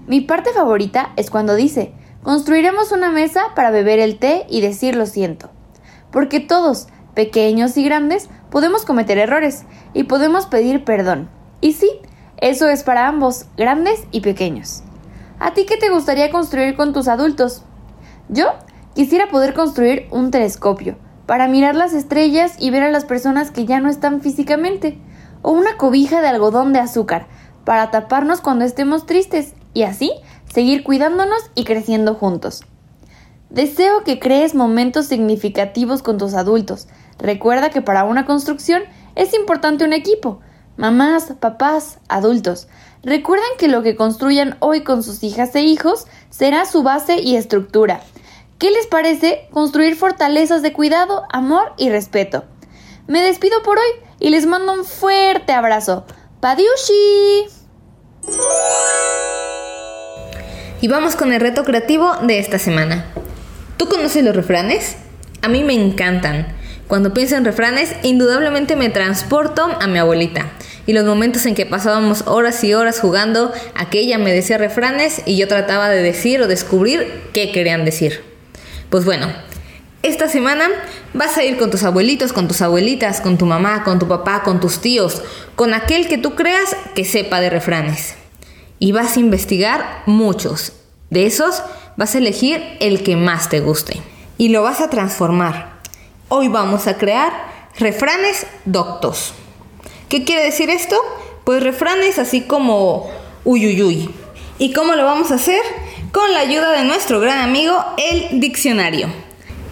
Mi 0.08 0.22
parte 0.22 0.54
favorita 0.54 1.12
es 1.18 1.30
cuando 1.30 1.54
dice, 1.54 1.94
construiremos 2.24 2.94
una 2.94 3.12
mesa 3.12 3.54
para 3.56 3.70
beber 3.70 4.00
el 4.00 4.18
té 4.18 4.48
y 4.50 4.62
decir 4.62 4.96
lo 4.96 5.06
siento. 5.06 5.52
Porque 6.12 6.40
todos, 6.40 6.88
pequeños 7.14 7.78
y 7.78 7.84
grandes, 7.84 8.28
podemos 8.50 8.86
cometer 8.86 9.20
errores 9.20 9.66
y 9.94 10.06
podemos 10.06 10.48
pedir 10.48 10.84
perdón. 10.84 11.35
Y 11.62 11.74
sí, 11.74 11.90
Eso 12.38 12.68
es 12.68 12.84
para 12.84 13.08
ambos, 13.08 13.46
grandes 13.56 14.04
y 14.12 14.20
pequeños. 14.20 14.84
¿A 15.40 15.54
ti 15.54 15.66
qué 15.66 15.78
te 15.78 15.90
gustaría 15.90 16.32
construir 16.32 16.76
con 16.76 16.92
tus 16.92 17.08
adultos? 17.08 17.64
Yo 18.28 18.48
quisiera 18.94 19.30
poder 19.30 19.54
construir 19.54 20.08
un 20.12 20.32
telescopio 20.32 20.98
para 21.26 21.48
mirar 21.48 21.76
las 21.76 21.94
estrellas 21.94 22.56
y 22.60 22.72
ver 22.72 22.84
a 22.84 22.92
las 22.92 23.06
personas 23.06 23.52
que 23.52 23.66
ya 23.66 23.80
no 23.80 23.90
están 23.90 24.22
físicamente, 24.22 25.00
o 25.42 25.52
una 25.52 25.78
cobija 25.78 26.22
de 26.22 26.28
algodón 26.28 26.74
de 26.74 26.80
azúcar 26.80 27.28
para 27.64 27.92
taparnos 27.92 28.42
cuando 28.42 28.66
estemos 28.66 29.06
tristes 29.06 29.54
y 29.74 29.84
así 29.84 30.12
seguir 30.52 30.84
cuidándonos 30.84 31.52
y 31.56 31.64
creciendo 31.64 32.16
juntos. 32.16 32.64
Deseo 33.50 34.04
que 34.04 34.20
crees 34.20 34.56
momentos 34.56 35.06
significativos 35.06 36.02
con 36.02 36.18
tus 36.18 36.34
adultos. 36.34 36.88
Recuerda 37.20 37.70
que 37.70 37.82
para 37.82 38.04
una 38.04 38.26
construcción 38.26 38.84
es 39.16 39.34
importante 39.34 39.86
un 39.86 39.94
equipo. 39.94 40.40
Mamás, 40.78 41.34
papás, 41.40 42.00
adultos. 42.10 42.68
Recuerden 43.04 43.48
que 43.58 43.68
lo 43.68 43.84
que 43.84 43.96
construyan 43.96 44.58
hoy 44.60 44.84
con 44.84 45.04
sus 45.04 45.24
hijas 45.24 45.56
e 45.56 45.62
hijos 45.62 46.06
será 46.30 46.66
su 46.66 46.84
base 46.84 47.22
y 47.22 47.36
estructura. 47.36 48.02
¿Qué 48.58 48.72
les 48.72 48.88
parece 48.88 49.48
construir 49.52 49.96
fortalezas 49.96 50.62
de 50.62 50.74
cuidado, 50.74 51.24
amor 51.32 51.74
y 51.78 51.90
respeto? 51.90 52.46
Me 53.08 53.22
despido 53.22 53.62
por 53.64 53.78
hoy 53.78 53.90
y 54.20 54.30
les 54.30 54.46
mando 54.46 54.74
un 54.74 54.86
fuerte 54.86 55.54
abrazo. 55.54 56.06
¡Padiushi! 56.40 57.48
Y 60.82 60.88
vamos 60.88 61.16
con 61.16 61.32
el 61.32 61.42
reto 61.42 61.64
creativo 61.64 62.16
de 62.24 62.40
esta 62.40 62.60
semana. 62.60 63.06
¿Tú 63.78 63.88
conoces 63.88 64.24
los 64.24 64.36
refranes? 64.36 64.96
A 65.42 65.48
mí 65.48 65.64
me 65.64 65.74
encantan. 65.74 66.55
Cuando 66.88 67.14
pienso 67.14 67.36
en 67.36 67.46
refranes, 67.46 67.96
indudablemente 68.04 68.76
me 68.76 68.90
transporto 68.90 69.64
a 69.80 69.88
mi 69.88 69.98
abuelita 69.98 70.52
y 70.86 70.94
los 70.94 71.06
momentos 71.06 71.46
en 71.46 71.56
que 71.56 71.66
pasábamos 71.66 72.24
horas 72.28 72.64
y 72.64 72.74
horas 72.74 73.00
jugando 73.00 73.52
a 73.74 73.90
que 73.90 74.00
ella 74.00 74.18
me 74.18 74.32
decía 74.32 74.58
refranes 74.58 75.24
y 75.26 75.36
yo 75.36 75.48
trataba 75.48 75.90
de 75.90 76.02
decir 76.04 76.42
o 76.42 76.48
descubrir 76.48 77.24
qué 77.34 77.52
querían 77.52 77.86
decir. 77.86 78.24
Pues 78.92 79.04
bueno, 79.04 79.28
esta 80.04 80.30
semana 80.30 80.70
vas 81.16 81.38
a 81.38 81.44
ir 81.44 81.58
con 81.58 81.72
tus 81.72 81.82
abuelitos, 81.82 82.34
con 82.34 82.48
tus 82.48 82.62
abuelitas, 82.62 83.20
con 83.20 83.40
tu 83.40 83.48
mamá, 83.48 83.84
con 83.84 83.98
tu 83.98 84.08
papá, 84.08 84.44
con 84.44 84.60
tus 84.60 84.80
tíos, 84.80 85.24
con 85.56 85.74
aquel 85.74 86.08
que 86.08 86.20
tú 86.20 86.36
creas 86.36 86.76
que 86.94 87.04
sepa 87.04 87.42
de 87.42 87.50
refranes. 87.50 88.14
Y 88.78 88.92
vas 88.92 89.18
a 89.18 89.22
investigar 89.22 90.04
muchos. 90.06 90.74
De 91.10 91.26
esos 91.26 91.64
vas 91.98 92.14
a 92.14 92.20
elegir 92.20 92.62
el 92.80 93.02
que 93.02 93.16
más 93.16 93.50
te 93.50 93.62
guste. 93.62 94.04
Y 94.38 94.50
lo 94.50 94.62
vas 94.62 94.82
a 94.82 94.90
transformar. 94.92 95.75
Hoy 96.28 96.48
vamos 96.48 96.88
a 96.88 96.98
crear 96.98 97.32
refranes 97.78 98.48
doctos. 98.66 99.36
¿Qué 100.10 100.24
quiere 100.24 100.44
decir 100.44 100.72
esto? 100.72 101.00
Pues 101.44 101.62
refranes 101.62 102.18
así 102.18 102.42
como 102.42 103.12
uyuyuy. 103.44 104.10
¿Y 104.58 104.74
cómo 104.74 104.96
lo 104.96 105.06
vamos 105.06 105.30
a 105.30 105.36
hacer? 105.36 105.62
Con 106.12 106.34
la 106.34 106.40
ayuda 106.40 106.72
de 106.72 106.84
nuestro 106.84 107.20
gran 107.20 107.42
amigo, 107.42 107.78
el 108.00 108.40
diccionario. 108.40 109.08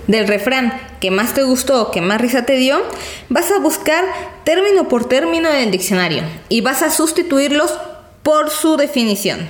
Del 0.05 0.27
refrán 0.27 0.79
que 1.01 1.09
más 1.09 1.33
te 1.33 1.41
gustó 1.41 1.81
o 1.81 1.91
que 1.91 2.01
más 2.01 2.21
risa 2.21 2.45
te 2.45 2.57
dio, 2.57 2.83
vas 3.29 3.49
a 3.49 3.57
buscar 3.57 4.05
término 4.43 4.87
por 4.87 5.05
término 5.05 5.49
en 5.49 5.55
el 5.55 5.71
diccionario 5.71 6.21
y 6.49 6.61
vas 6.61 6.83
a 6.83 6.91
sustituirlos 6.91 7.73
por 8.21 8.51
su 8.51 8.77
definición. 8.77 9.47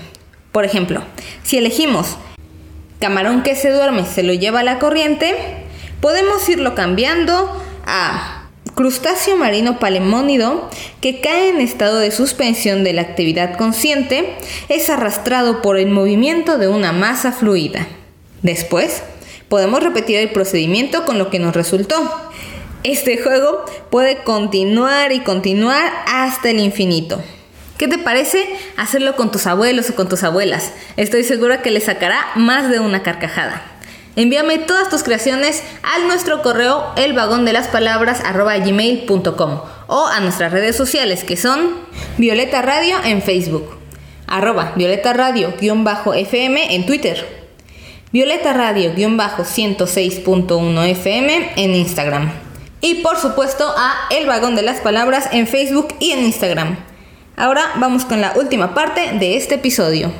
Por 0.53 0.63
ejemplo, 0.63 1.03
si 1.43 1.57
elegimos 1.57 2.15
camarón 3.01 3.43
que 3.43 3.57
se 3.57 3.71
duerme 3.71 4.05
se 4.05 4.23
lo 4.23 4.31
lleva 4.31 4.61
a 4.61 4.63
la 4.63 4.79
corriente, 4.79 5.62
podemos 6.03 6.49
irlo 6.49 6.75
cambiando 6.75 7.49
a 7.85 8.49
crustáceo 8.75 9.37
marino 9.37 9.79
palemónido 9.79 10.69
que 10.99 11.21
cae 11.21 11.47
en 11.47 11.61
estado 11.61 11.97
de 11.97 12.11
suspensión 12.11 12.83
de 12.83 12.91
la 12.91 13.03
actividad 13.03 13.55
consciente, 13.55 14.35
es 14.67 14.89
arrastrado 14.89 15.61
por 15.61 15.77
el 15.77 15.87
movimiento 15.87 16.57
de 16.57 16.67
una 16.67 16.91
masa 16.91 17.31
fluida. 17.31 17.87
Después, 18.41 19.01
podemos 19.47 19.81
repetir 19.81 20.17
el 20.17 20.31
procedimiento 20.31 21.05
con 21.05 21.17
lo 21.17 21.29
que 21.29 21.39
nos 21.39 21.55
resultó. 21.55 21.95
Este 22.83 23.17
juego 23.17 23.63
puede 23.89 24.23
continuar 24.23 25.13
y 25.13 25.21
continuar 25.21 25.89
hasta 26.05 26.49
el 26.49 26.59
infinito. 26.59 27.23
¿Qué 27.77 27.87
te 27.87 27.97
parece 27.97 28.45
hacerlo 28.75 29.15
con 29.15 29.31
tus 29.31 29.47
abuelos 29.47 29.89
o 29.89 29.95
con 29.95 30.09
tus 30.09 30.25
abuelas? 30.25 30.73
Estoy 30.97 31.23
segura 31.23 31.61
que 31.61 31.71
les 31.71 31.85
sacará 31.85 32.25
más 32.35 32.69
de 32.69 32.81
una 32.81 33.03
carcajada. 33.03 33.72
Envíame 34.15 34.59
todas 34.59 34.89
tus 34.89 35.01
creaciones 35.01 35.63
al 35.81 36.05
nuestro 36.07 36.43
correo 36.43 36.93
elvagondelaspalabras.gmail.com 36.97 39.59
o 39.87 40.07
a 40.07 40.19
nuestras 40.19 40.51
redes 40.51 40.75
sociales 40.75 41.23
que 41.23 41.35
son 41.35 41.71
Violeta 42.17 42.61
Radio 42.61 42.97
en 43.03 43.23
Facebook, 43.23 43.75
arroba 44.27 44.73
Violeta 44.75 45.13
Radio-FM 45.13 46.75
en 46.75 46.85
Twitter, 46.85 47.47
Violeta 48.11 48.53
Radio-106.1 48.53 50.87
FM 50.89 51.53
en 51.55 51.73
Instagram. 51.73 52.31
Y 52.81 52.95
por 52.95 53.17
supuesto 53.17 53.73
a 53.75 53.95
El 54.11 54.27
Vagón 54.27 54.55
de 54.55 54.61
las 54.61 54.79
Palabras 54.81 55.29
en 55.31 55.47
Facebook 55.47 55.95
y 55.99 56.11
en 56.11 56.23
Instagram. 56.25 56.77
Ahora 57.35 57.71
vamos 57.77 58.05
con 58.05 58.21
la 58.21 58.33
última 58.35 58.75
parte 58.75 59.13
de 59.13 59.37
este 59.37 59.55
episodio. 59.55 60.11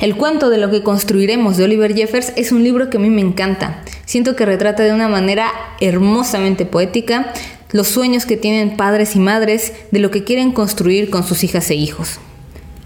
El 0.00 0.16
cuento 0.16 0.48
de 0.48 0.56
lo 0.56 0.70
que 0.70 0.82
construiremos 0.82 1.58
de 1.58 1.64
Oliver 1.64 1.94
Jeffers 1.94 2.32
es 2.36 2.52
un 2.52 2.64
libro 2.64 2.88
que 2.88 2.96
a 2.96 3.00
mí 3.00 3.10
me 3.10 3.20
encanta. 3.20 3.82
Siento 4.06 4.34
que 4.34 4.46
retrata 4.46 4.82
de 4.82 4.94
una 4.94 5.08
manera 5.08 5.52
hermosamente 5.78 6.64
poética 6.64 7.34
los 7.72 7.88
sueños 7.88 8.24
que 8.24 8.38
tienen 8.38 8.78
padres 8.78 9.14
y 9.14 9.18
madres 9.18 9.74
de 9.90 9.98
lo 9.98 10.10
que 10.10 10.24
quieren 10.24 10.52
construir 10.52 11.10
con 11.10 11.22
sus 11.22 11.44
hijas 11.44 11.70
e 11.70 11.74
hijos. 11.74 12.18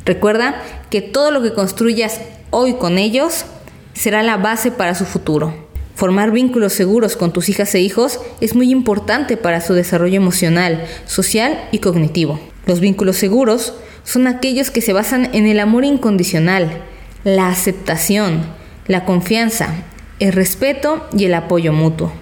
Recuerda 0.05 0.61
que 0.90 1.03
todo 1.03 1.31
lo 1.31 1.40
que 1.40 1.53
construyas 1.53 2.20
hoy 2.50 2.74
con 2.74 2.98
ellos 2.98 3.44
será 3.92 4.24
la 4.24 4.37
base 4.37 4.72
para 4.72 4.96
su 4.96 5.05
futuro. 5.05 5.55
Formar 5.94 6.33
vínculos 6.33 6.72
seguros 6.72 7.16
con 7.16 7.33
tus 7.33 7.48
hijas 7.48 7.72
e 7.77 7.81
hijos 7.81 8.18
es 8.40 8.57
muy 8.57 8.72
importante 8.72 9.37
para 9.37 9.61
su 9.61 9.72
desarrollo 9.74 10.16
emocional, 10.16 10.85
social 11.07 11.68
y 11.70 11.79
cognitivo. 11.79 12.40
Los 12.66 12.81
vínculos 12.81 13.14
seguros 13.14 13.74
son 14.03 14.27
aquellos 14.27 14.72
que 14.72 14.81
se 14.81 14.92
basan 14.92 15.31
en 15.33 15.46
el 15.46 15.61
amor 15.61 15.85
incondicional, 15.85 16.83
la 17.25 17.49
aceptación, 17.49 18.43
la 18.87 19.05
confianza, 19.05 19.75
el 20.21 20.33
respeto 20.33 21.07
y 21.17 21.25
el 21.25 21.35
apoyo 21.35 21.73
mutuo. 21.73 22.13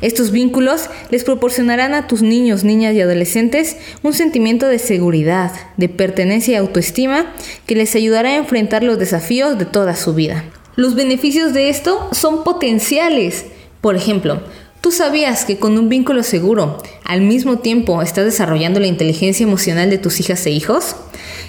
Estos 0.00 0.32
vínculos 0.32 0.88
les 1.10 1.22
proporcionarán 1.22 1.94
a 1.94 2.08
tus 2.08 2.22
niños, 2.22 2.64
niñas 2.64 2.94
y 2.94 3.00
adolescentes 3.00 3.76
un 4.02 4.14
sentimiento 4.14 4.66
de 4.66 4.78
seguridad, 4.78 5.52
de 5.76 5.88
pertenencia 5.88 6.54
y 6.54 6.56
autoestima 6.56 7.32
que 7.66 7.76
les 7.76 7.94
ayudará 7.94 8.30
a 8.30 8.36
enfrentar 8.36 8.82
los 8.82 8.98
desafíos 8.98 9.58
de 9.58 9.64
toda 9.64 9.94
su 9.94 10.14
vida. 10.14 10.44
Los 10.74 10.94
beneficios 10.94 11.52
de 11.52 11.68
esto 11.68 12.08
son 12.12 12.44
potenciales. 12.44 13.46
Por 13.80 13.94
ejemplo, 13.94 14.40
¿Tú 14.82 14.90
sabías 14.90 15.44
que 15.44 15.58
con 15.58 15.78
un 15.78 15.88
vínculo 15.88 16.24
seguro, 16.24 16.82
al 17.04 17.20
mismo 17.20 17.60
tiempo 17.60 18.02
estás 18.02 18.24
desarrollando 18.24 18.80
la 18.80 18.88
inteligencia 18.88 19.44
emocional 19.44 19.90
de 19.90 19.98
tus 19.98 20.18
hijas 20.18 20.44
e 20.44 20.50
hijos? 20.50 20.96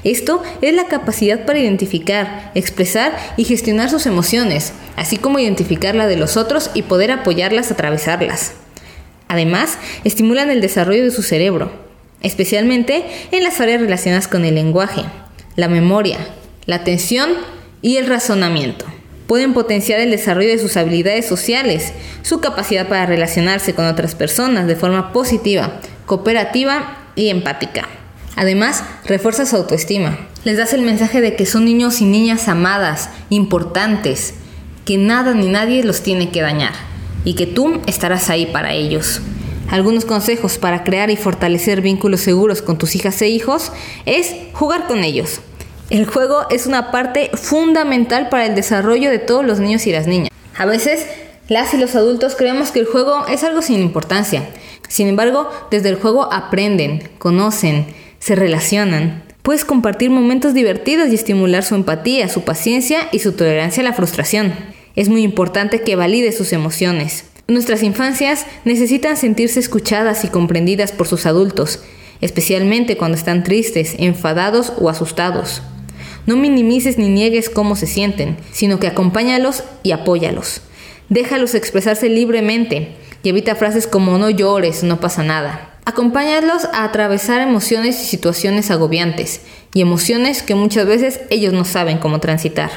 Esto 0.04 0.44
es 0.62 0.74
la 0.74 0.88
capacidad 0.88 1.46
para 1.46 1.60
identificar, 1.60 2.52
expresar 2.56 3.16
y 3.38 3.46
gestionar 3.46 3.90
sus 3.90 4.06
emociones, 4.06 4.74
así 4.98 5.18
como 5.18 5.40
identificar 5.40 5.96
la 5.96 6.08
de 6.08 6.18
los 6.18 6.36
otros 6.36 6.72
y 6.74 6.82
poder 6.82 7.12
apoyarlas 7.12 7.72
a 7.72 7.76
atravesarlas. 7.76 8.54
Además, 9.30 9.78
estimulan 10.04 10.52
el 10.52 10.62
desarrollo 10.62 11.04
de 11.04 11.12
su 11.12 11.24
cerebro, 11.24 11.72
especialmente 12.22 13.04
en 13.32 13.44
las 13.44 13.62
áreas 13.62 13.82
relacionadas 13.82 14.28
con 14.28 14.46
el 14.46 14.56
lenguaje, 14.56 15.04
la 15.56 15.70
memoria, 15.70 16.18
la 16.66 16.78
atención 16.78 17.32
y 17.82 17.98
el 17.98 18.08
razonamiento. 18.08 18.86
Pueden 19.28 19.54
potenciar 19.54 20.02
el 20.02 20.12
desarrollo 20.12 20.50
de 20.50 20.60
sus 20.60 20.76
habilidades 20.76 21.26
sociales, 21.26 21.94
su 22.24 22.42
capacidad 22.42 22.90
para 22.90 23.06
relacionarse 23.06 23.74
con 23.74 23.86
otras 23.86 24.16
personas 24.16 24.68
de 24.68 24.76
forma 24.76 25.14
positiva, 25.14 25.80
cooperativa 26.06 26.98
y 27.16 27.30
empática. 27.30 27.88
Además, 28.36 28.84
refuerza 29.06 29.46
su 29.46 29.56
autoestima. 29.56 30.18
Les 30.44 30.58
das 30.58 30.74
el 30.74 30.82
mensaje 30.82 31.22
de 31.22 31.36
que 31.36 31.46
son 31.46 31.66
niños 31.66 32.02
y 32.02 32.06
niñas 32.06 32.48
amadas, 32.48 33.10
importantes, 33.30 34.34
que 34.86 34.98
nada 34.98 35.34
ni 35.34 35.48
nadie 35.48 35.84
los 35.84 36.02
tiene 36.02 36.30
que 36.30 36.42
dañar 36.42 36.74
y 37.24 37.36
que 37.36 37.48
tú 37.48 37.82
estarás 37.86 38.30
ahí 38.30 38.46
para 38.48 38.74
ellos. 38.74 39.22
Algunos 39.70 40.06
consejos 40.06 40.58
para 40.58 40.84
crear 40.84 41.10
y 41.10 41.16
fortalecer 41.16 41.82
vínculos 41.82 42.22
seguros 42.22 42.62
con 42.62 42.78
tus 42.78 42.96
hijas 42.96 43.22
e 43.22 43.30
hijos 43.30 43.72
es 44.06 44.36
jugar 44.54 44.88
con 44.88 45.04
ellos. 45.04 45.40
El 45.90 46.06
juego 46.06 46.48
es 46.50 46.68
una 46.68 46.92
parte 46.92 47.32
fundamental 47.34 48.30
para 48.30 48.46
el 48.46 48.56
desarrollo 48.56 49.10
de 49.10 49.20
todos 49.20 49.46
los 49.46 49.60
niños 49.60 49.88
y 49.88 49.92
las 49.92 50.08
niñas. 50.08 50.30
A 50.58 50.66
veces 50.66 51.08
las 51.48 51.74
y 51.74 51.78
los 51.78 51.96
adultos 51.96 52.36
creemos 52.36 52.72
que 52.72 52.80
el 52.80 52.86
juego 52.86 53.26
es 53.28 53.44
algo 53.44 53.62
sin 53.62 53.82
importancia. 53.82 54.50
Sin 54.88 55.08
embargo, 55.08 55.50
desde 55.72 55.90
el 55.90 55.96
juego 55.96 56.32
aprenden, 56.32 57.10
conocen, 57.18 57.88
se 58.24 58.36
relacionan. 58.36 59.22
Puedes 59.42 59.66
compartir 59.66 60.10
momentos 60.10 60.54
divertidos 60.54 61.10
y 61.10 61.16
estimular 61.16 61.62
su 61.66 61.76
empatía, 61.76 62.30
su 62.30 62.44
paciencia 62.44 63.10
y 63.12 63.20
su 63.20 63.34
tolerancia 63.34 63.82
a 63.82 63.84
la 63.84 63.92
frustración. 63.92 64.54
Es 64.96 65.10
muy 65.10 65.24
importante 65.24 65.82
que 65.82 65.98
valide 65.98 66.32
sus 66.32 66.54
emociones. 66.54 67.26
Nuestras 67.50 67.84
infancias 67.84 68.46
necesitan 68.64 69.18
sentirse 69.18 69.60
escuchadas 69.60 70.24
y 70.24 70.30
comprendidas 70.30 70.94
por 70.94 71.08
sus 71.08 71.26
adultos. 71.26 71.84
especialmente 72.22 72.96
cuando 72.96 73.18
están 73.18 73.44
tristes, 73.44 73.96
enfadados 73.98 74.72
o 74.80 74.88
asustados. 74.88 75.62
No 76.26 76.38
minimices 76.38 76.98
ni 76.98 77.10
niegues 77.10 77.50
cómo 77.50 77.76
se 77.76 77.86
sienten, 77.86 78.38
sino 78.54 78.80
que 78.80 78.88
acompáñalos 78.88 79.66
y 79.84 79.92
apóyalos. 79.92 80.62
Déjalos 81.10 81.54
expresarse 81.54 82.08
libremente 82.08 82.96
y 83.24 83.28
evita 83.28 83.56
frases 83.56 83.88
como 83.88 84.18
no 84.18 84.30
llores, 84.30 84.84
no 84.84 85.02
pasa 85.02 85.24
nada. 85.24 85.73
Acompáñalos 85.86 86.64
a 86.72 86.86
atravesar 86.86 87.42
emociones 87.42 88.02
y 88.02 88.06
situaciones 88.06 88.72
agobiantes 88.72 89.42
y 89.74 89.82
emociones 89.82 90.42
que 90.42 90.56
muchas 90.56 90.86
veces 90.86 91.20
ellos 91.30 91.52
no 91.52 91.66
saben 91.66 91.98
cómo 91.98 92.20
transitar. 92.20 92.72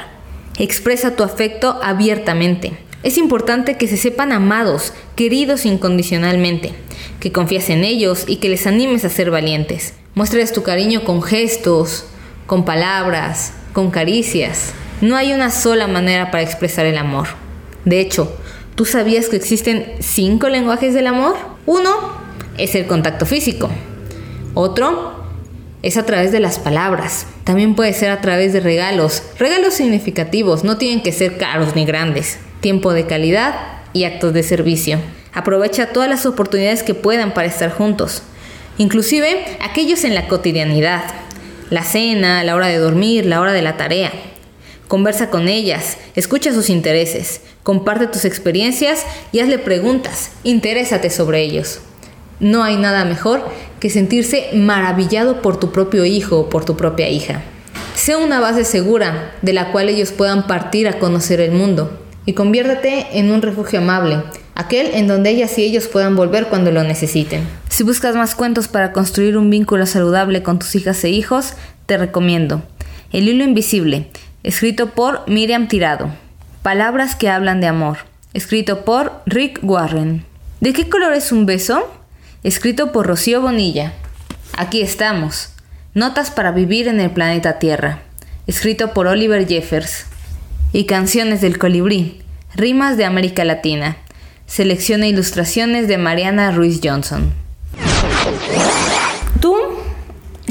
Expresa 0.57 1.15
tu 1.15 1.23
afecto 1.23 1.79
abiertamente. 1.81 2.77
Es 3.03 3.17
importante 3.17 3.77
que 3.77 3.87
se 3.87 3.95
sepan 3.95 4.33
amados, 4.33 4.91
queridos 5.15 5.65
incondicionalmente, 5.65 6.73
que 7.21 7.31
confías 7.31 7.69
en 7.69 7.85
ellos 7.85 8.25
y 8.27 8.37
que 8.37 8.49
les 8.49 8.67
animes 8.67 9.05
a 9.05 9.09
ser 9.09 9.31
valientes. 9.31 9.93
Muéstrales 10.13 10.51
tu 10.51 10.63
cariño 10.63 11.05
con 11.05 11.21
gestos, 11.21 12.05
con 12.45 12.65
palabras, 12.65 13.53
con 13.71 13.89
caricias. 13.89 14.73
No 14.99 15.15
hay 15.15 15.31
una 15.31 15.51
sola 15.51 15.87
manera 15.87 16.29
para 16.29 16.43
expresar 16.43 16.85
el 16.85 16.97
amor. 16.97 17.27
De 17.85 18.01
hecho, 18.01 18.35
¿tú 18.75 18.83
sabías 18.83 19.29
que 19.29 19.37
existen 19.37 19.93
cinco 19.99 20.49
lenguajes 20.49 20.93
del 20.93 21.07
amor? 21.07 21.37
Uno 21.65 22.16
es 22.57 22.75
el 22.75 22.87
contacto 22.87 23.25
físico. 23.25 23.69
Otro 24.53 25.15
es 25.83 25.97
a 25.97 26.05
través 26.05 26.31
de 26.31 26.39
las 26.39 26.59
palabras. 26.59 27.27
También 27.43 27.75
puede 27.75 27.93
ser 27.93 28.09
a 28.09 28.21
través 28.21 28.53
de 28.53 28.59
regalos. 28.59 29.23
Regalos 29.39 29.75
significativos, 29.75 30.63
no 30.63 30.77
tienen 30.77 31.01
que 31.01 31.11
ser 31.11 31.37
caros 31.37 31.75
ni 31.75 31.85
grandes. 31.85 32.39
Tiempo 32.61 32.93
de 32.93 33.05
calidad 33.05 33.55
y 33.93 34.03
actos 34.03 34.33
de 34.33 34.43
servicio. 34.43 34.99
Aprovecha 35.33 35.93
todas 35.93 36.09
las 36.09 36.25
oportunidades 36.25 36.83
que 36.83 36.93
puedan 36.93 37.33
para 37.33 37.47
estar 37.47 37.71
juntos. 37.71 38.23
Inclusive 38.77 39.45
aquellos 39.61 40.03
en 40.03 40.15
la 40.15 40.27
cotidianidad 40.27 41.03
la 41.69 41.83
cena, 41.83 42.43
la 42.43 42.55
hora 42.55 42.67
de 42.67 42.77
dormir, 42.77 43.25
la 43.25 43.41
hora 43.41 43.53
de 43.53 43.61
la 43.61 43.77
tarea. 43.77 44.11
Conversa 44.87 45.29
con 45.29 45.49
ellas, 45.49 45.97
escucha 46.15 46.53
sus 46.53 46.69
intereses, 46.69 47.41
comparte 47.63 48.07
tus 48.07 48.23
experiencias 48.23 49.05
y 49.33 49.41
hazle 49.41 49.59
preguntas, 49.59 50.31
interésate 50.43 51.09
sobre 51.09 51.41
ellos. 51.41 51.81
No 52.39 52.63
hay 52.63 52.77
nada 52.77 53.05
mejor 53.05 53.41
que 53.79 53.89
sentirse 53.89 54.49
maravillado 54.53 55.41
por 55.41 55.59
tu 55.59 55.71
propio 55.71 56.05
hijo 56.05 56.39
o 56.39 56.49
por 56.49 56.65
tu 56.65 56.77
propia 56.77 57.09
hija. 57.09 57.41
Sea 57.95 58.19
una 58.19 58.39
base 58.39 58.63
segura 58.63 59.33
de 59.41 59.53
la 59.53 59.71
cual 59.71 59.89
ellos 59.89 60.11
puedan 60.11 60.45
partir 60.45 60.87
a 60.87 60.99
conocer 60.99 61.41
el 61.41 61.51
mundo 61.51 61.99
y 62.27 62.33
conviértete 62.33 63.07
en 63.13 63.31
un 63.31 63.41
refugio 63.41 63.79
amable, 63.79 64.21
aquel 64.53 64.87
en 64.93 65.07
donde 65.07 65.31
ellas 65.31 65.57
y 65.57 65.63
ellos 65.63 65.87
puedan 65.87 66.15
volver 66.15 66.47
cuando 66.47 66.71
lo 66.71 66.83
necesiten. 66.83 67.47
Si 67.69 67.83
buscas 67.83 68.15
más 68.15 68.35
cuentos 68.35 68.67
para 68.67 68.91
construir 68.91 69.37
un 69.37 69.49
vínculo 69.49 69.85
saludable 69.85 70.43
con 70.43 70.59
tus 70.59 70.75
hijas 70.75 71.03
e 71.03 71.09
hijos, 71.09 71.53
te 71.85 71.97
recomiendo 71.97 72.61
El 73.11 73.29
hilo 73.29 73.43
invisible, 73.43 74.09
escrito 74.43 74.89
por 74.89 75.27
Miriam 75.27 75.67
Tirado. 75.67 76.09
Palabras 76.61 77.15
que 77.15 77.29
hablan 77.29 77.61
de 77.61 77.67
amor, 77.67 77.99
escrito 78.33 78.83
por 78.83 79.21
Rick 79.25 79.59
Warren. 79.63 80.25
¿De 80.59 80.73
qué 80.73 80.89
color 80.89 81.13
es 81.13 81.31
un 81.31 81.45
beso? 81.45 81.87
Escrito 82.43 82.91
por 82.91 83.07
Rocío 83.07 83.41
Bonilla. 83.41 83.93
Aquí 84.55 84.81
estamos. 84.81 85.49
Notas 85.95 86.29
para 86.29 86.51
vivir 86.51 86.87
en 86.87 86.99
el 86.99 87.09
planeta 87.09 87.57
Tierra, 87.57 88.03
escrito 88.45 88.93
por 88.93 89.07
Oliver 89.07 89.47
Jeffers. 89.47 90.05
Y 90.71 90.85
Canciones 90.85 91.41
del 91.41 91.57
Colibrí, 91.57 92.21
Rimas 92.53 92.97
de 92.97 93.05
América 93.05 93.43
Latina, 93.43 93.97
Selección 94.45 95.01
e 95.01 95.09
ilustraciones 95.09 95.87
de 95.87 95.97
Mariana 95.97 96.51
Ruiz 96.51 96.79
Johnson. 96.83 97.33
¿Tú 99.41 99.55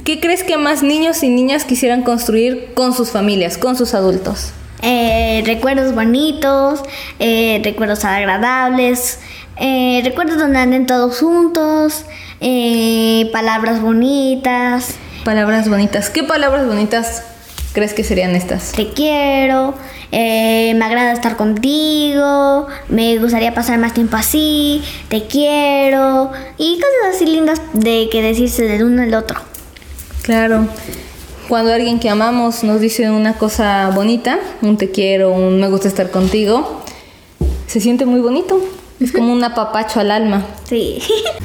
qué 0.05 0.19
crees 0.19 0.43
que 0.43 0.57
más 0.57 0.83
niños 0.83 1.23
y 1.23 1.29
niñas 1.29 1.65
quisieran 1.65 2.03
construir 2.03 2.73
con 2.75 2.93
sus 2.93 3.11
familias, 3.11 3.59
con 3.59 3.77
sus 3.77 3.95
adultos? 3.95 4.53
Eh, 4.83 5.43
recuerdos 5.47 5.95
bonitos, 5.95 6.83
eh, 7.19 7.61
recuerdos 7.65 8.05
agradables, 8.05 9.21
eh, 9.59 10.01
recuerdos 10.05 10.39
donde 10.39 10.59
anden 10.59 10.87
todos 10.87 11.19
juntos, 11.19 12.05
palabras 13.33 13.81
bonitas. 13.81 14.95
Palabras 15.25 15.69
bonitas. 15.69 16.11
¿Qué 16.11 16.23
palabras 16.23 16.67
bonitas 16.67 17.23
crees 17.77 17.93
que 17.93 18.05
serían 18.05 18.35
estas? 18.35 18.73
Te 18.73 18.89
quiero, 18.89 19.75
eh, 20.11 20.73
me 20.75 20.85
agrada 20.85 21.13
estar 21.13 21.37
contigo, 21.37 22.69
me 22.89 23.19
gustaría 23.19 23.53
pasar 23.53 23.79
más 23.79 23.93
tiempo 23.93 24.17
así, 24.17 24.83
te 25.09 25.27
quiero 25.27 26.31
y 26.57 26.77
cosas 26.77 27.15
así 27.15 27.27
lindas 27.27 27.61
de 27.75 28.09
que 28.11 28.23
decirse 28.23 28.63
del 28.63 28.85
uno 28.85 29.03
al 29.03 29.13
otro. 29.13 29.41
Claro. 30.23 30.69
Cuando 31.49 31.73
alguien 31.73 32.01
que 32.01 32.09
amamos 32.09 32.65
nos 32.65 32.81
dice 32.81 33.11
una 33.11 33.35
cosa 33.35 33.91
bonita, 33.95 34.39
un 34.63 34.79
te 34.79 34.91
quiero, 34.91 35.33
un 35.33 35.61
me 35.61 35.69
gusta 35.69 35.87
estar 35.87 36.11
contigo, 36.11 36.83
se 37.67 37.81
siente 37.81 38.07
muy 38.07 38.21
bonito. 38.21 38.59
Es 39.01 39.13
como 39.13 39.33
un 39.33 39.45
apapacho 39.45 40.01
al 40.01 40.11
alma. 40.11 40.45
Sí. 40.69 40.99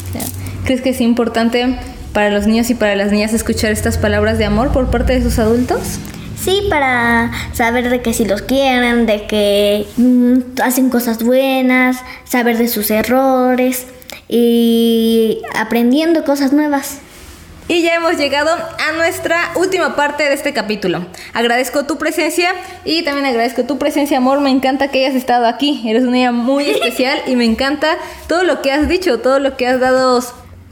¿Crees 0.65 0.81
que 0.81 0.91
es 0.91 1.01
importante 1.01 1.77
para 2.13 2.29
los 2.29 2.47
niños 2.47 2.69
y 2.69 2.75
para 2.75 2.95
las 2.95 3.11
niñas 3.11 3.33
escuchar 3.33 3.71
estas 3.71 3.97
palabras 3.97 4.37
de 4.37 4.45
amor 4.45 4.71
por 4.71 4.89
parte 4.89 5.13
de 5.13 5.21
sus 5.21 5.39
adultos? 5.39 5.99
Sí, 6.37 6.63
para 6.69 7.31
saber 7.53 7.89
de 7.89 8.01
que 8.01 8.13
si 8.13 8.25
los 8.25 8.41
quieren, 8.41 9.05
de 9.05 9.27
que 9.27 9.85
mm, 9.97 10.61
hacen 10.63 10.89
cosas 10.89 11.23
buenas, 11.23 11.97
saber 12.23 12.57
de 12.57 12.67
sus 12.67 12.89
errores 12.89 13.85
y 14.27 15.39
aprendiendo 15.55 16.23
cosas 16.23 16.51
nuevas. 16.51 16.99
Y 17.71 17.83
ya 17.83 17.95
hemos 17.95 18.17
llegado 18.17 18.51
a 18.51 18.91
nuestra 18.97 19.53
última 19.55 19.95
parte 19.95 20.23
de 20.23 20.33
este 20.33 20.51
capítulo. 20.51 21.05
Agradezco 21.31 21.85
tu 21.85 21.97
presencia 21.97 22.51
y 22.83 23.03
también 23.03 23.25
agradezco 23.25 23.63
tu 23.63 23.77
presencia, 23.77 24.17
amor. 24.17 24.41
Me 24.41 24.49
encanta 24.49 24.89
que 24.89 25.05
hayas 25.05 25.15
estado 25.15 25.47
aquí. 25.47 25.81
Eres 25.85 26.03
una 26.03 26.11
niña 26.11 26.33
muy 26.33 26.69
especial 26.69 27.21
y 27.27 27.37
me 27.37 27.45
encanta 27.45 27.97
todo 28.27 28.43
lo 28.43 28.61
que 28.61 28.73
has 28.73 28.89
dicho, 28.89 29.21
todo 29.21 29.39
lo 29.39 29.55
que 29.55 29.67
has 29.67 29.79
dado. 29.79 30.21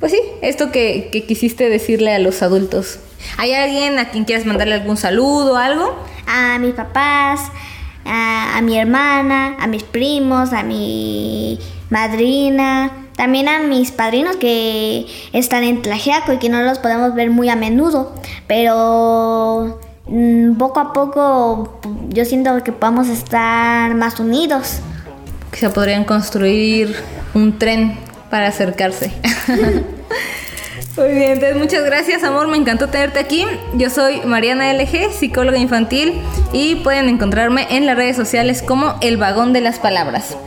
Pues 0.02 0.12
sí, 0.12 0.20
esto 0.42 0.74
que, 0.74 1.24
quisiste 1.26 1.70
decirle 1.70 2.14
a 2.14 2.20
los 2.20 2.42
adultos. 2.42 3.00
¿Hay 3.38 3.54
alguien 3.54 3.98
a 3.98 4.10
quien 4.10 4.26
quieras 4.26 4.46
mandarle 4.46 4.74
algún 4.74 4.98
saludo 4.98 5.54
o 5.54 5.56
algo? 5.56 5.96
A 6.28 6.60
mis 6.60 6.74
papás, 6.74 7.40
a, 8.04 8.60
mi 8.62 8.78
hermana, 8.78 9.56
a 9.58 9.68
mis 9.68 9.84
primos, 9.84 10.52
a 10.52 10.64
mi 10.64 11.60
madrina, 11.90 12.92
también 13.20 13.50
a 13.50 13.60
mis 13.60 13.92
padrinos 13.92 14.38
que 14.38 15.06
están 15.34 15.66
en 15.66 15.82
Tlaxiaco 15.82 16.32
y 16.32 16.38
que 16.38 16.48
no 16.48 16.62
los 16.62 16.80
podemos 16.80 17.14
ver 17.16 17.30
muy 17.30 17.50
a 17.50 17.58
menudo, 17.58 18.16
pero 18.48 19.78
mm, 20.08 20.54
poco 20.54 20.80
a 20.80 20.94
poco 20.94 21.82
yo 22.08 22.24
siento 22.24 22.64
que 22.64 22.72
podemos 22.72 23.10
estar 23.10 23.94
más 23.94 24.22
unidos. 24.22 24.80
Se 25.52 25.70
podrían 25.70 26.06
construir 26.06 26.96
un 27.34 27.60
tren 27.60 27.98
para 28.30 28.48
acercarse. 28.48 29.12
Muy 30.96 31.14
bien, 31.14 31.32
entonces 31.34 31.58
muchas 31.58 31.84
gracias 31.84 32.24
amor, 32.24 32.48
me 32.48 32.56
encantó 32.56 32.88
tenerte 32.88 33.20
aquí. 33.20 33.46
Yo 33.74 33.90
soy 33.90 34.22
Mariana 34.22 34.74
LG, 34.74 35.12
psicóloga 35.12 35.58
infantil 35.58 36.22
y 36.54 36.76
pueden 36.76 37.10
encontrarme 37.10 37.68
en 37.70 37.86
las 37.86 37.98
redes 37.98 38.16
sociales 38.16 38.64
como 38.64 38.96
El 39.02 39.18
Vagón 39.18 39.52
de 39.52 39.60
las 39.60 39.78
Palabras. 39.78 40.38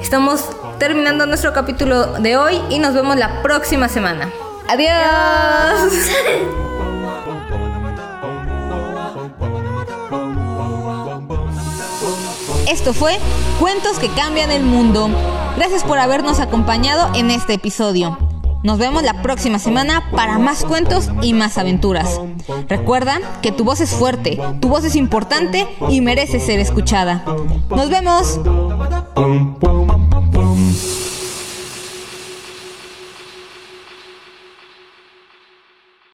Estamos 0.00 0.48
terminando 0.78 1.26
nuestro 1.26 1.52
capítulo 1.52 2.14
de 2.20 2.36
hoy 2.36 2.60
y 2.70 2.78
nos 2.78 2.94
vemos 2.94 3.16
la 3.16 3.42
próxima 3.42 3.88
semana. 3.88 4.30
Adiós. 4.68 5.92
Esto 12.68 12.92
fue 12.92 13.18
Cuentos 13.58 13.98
que 13.98 14.10
cambian 14.10 14.50
el 14.50 14.64
mundo. 14.64 15.08
Gracias 15.56 15.82
por 15.82 15.98
habernos 15.98 16.40
acompañado 16.40 17.10
en 17.14 17.30
este 17.30 17.54
episodio. 17.54 18.18
Nos 18.62 18.78
vemos 18.78 19.02
la 19.02 19.22
próxima 19.22 19.58
semana 19.58 20.10
para 20.14 20.38
más 20.38 20.64
cuentos 20.64 21.08
y 21.22 21.32
más 21.32 21.56
aventuras. 21.56 22.20
Recuerda 22.68 23.18
que 23.40 23.52
tu 23.52 23.64
voz 23.64 23.80
es 23.80 23.90
fuerte, 23.90 24.38
tu 24.60 24.68
voz 24.68 24.84
es 24.84 24.94
importante 24.94 25.66
y 25.88 26.02
merece 26.02 26.38
ser 26.38 26.60
escuchada. 26.60 27.24
Nos 27.70 27.88
vemos. 27.88 28.40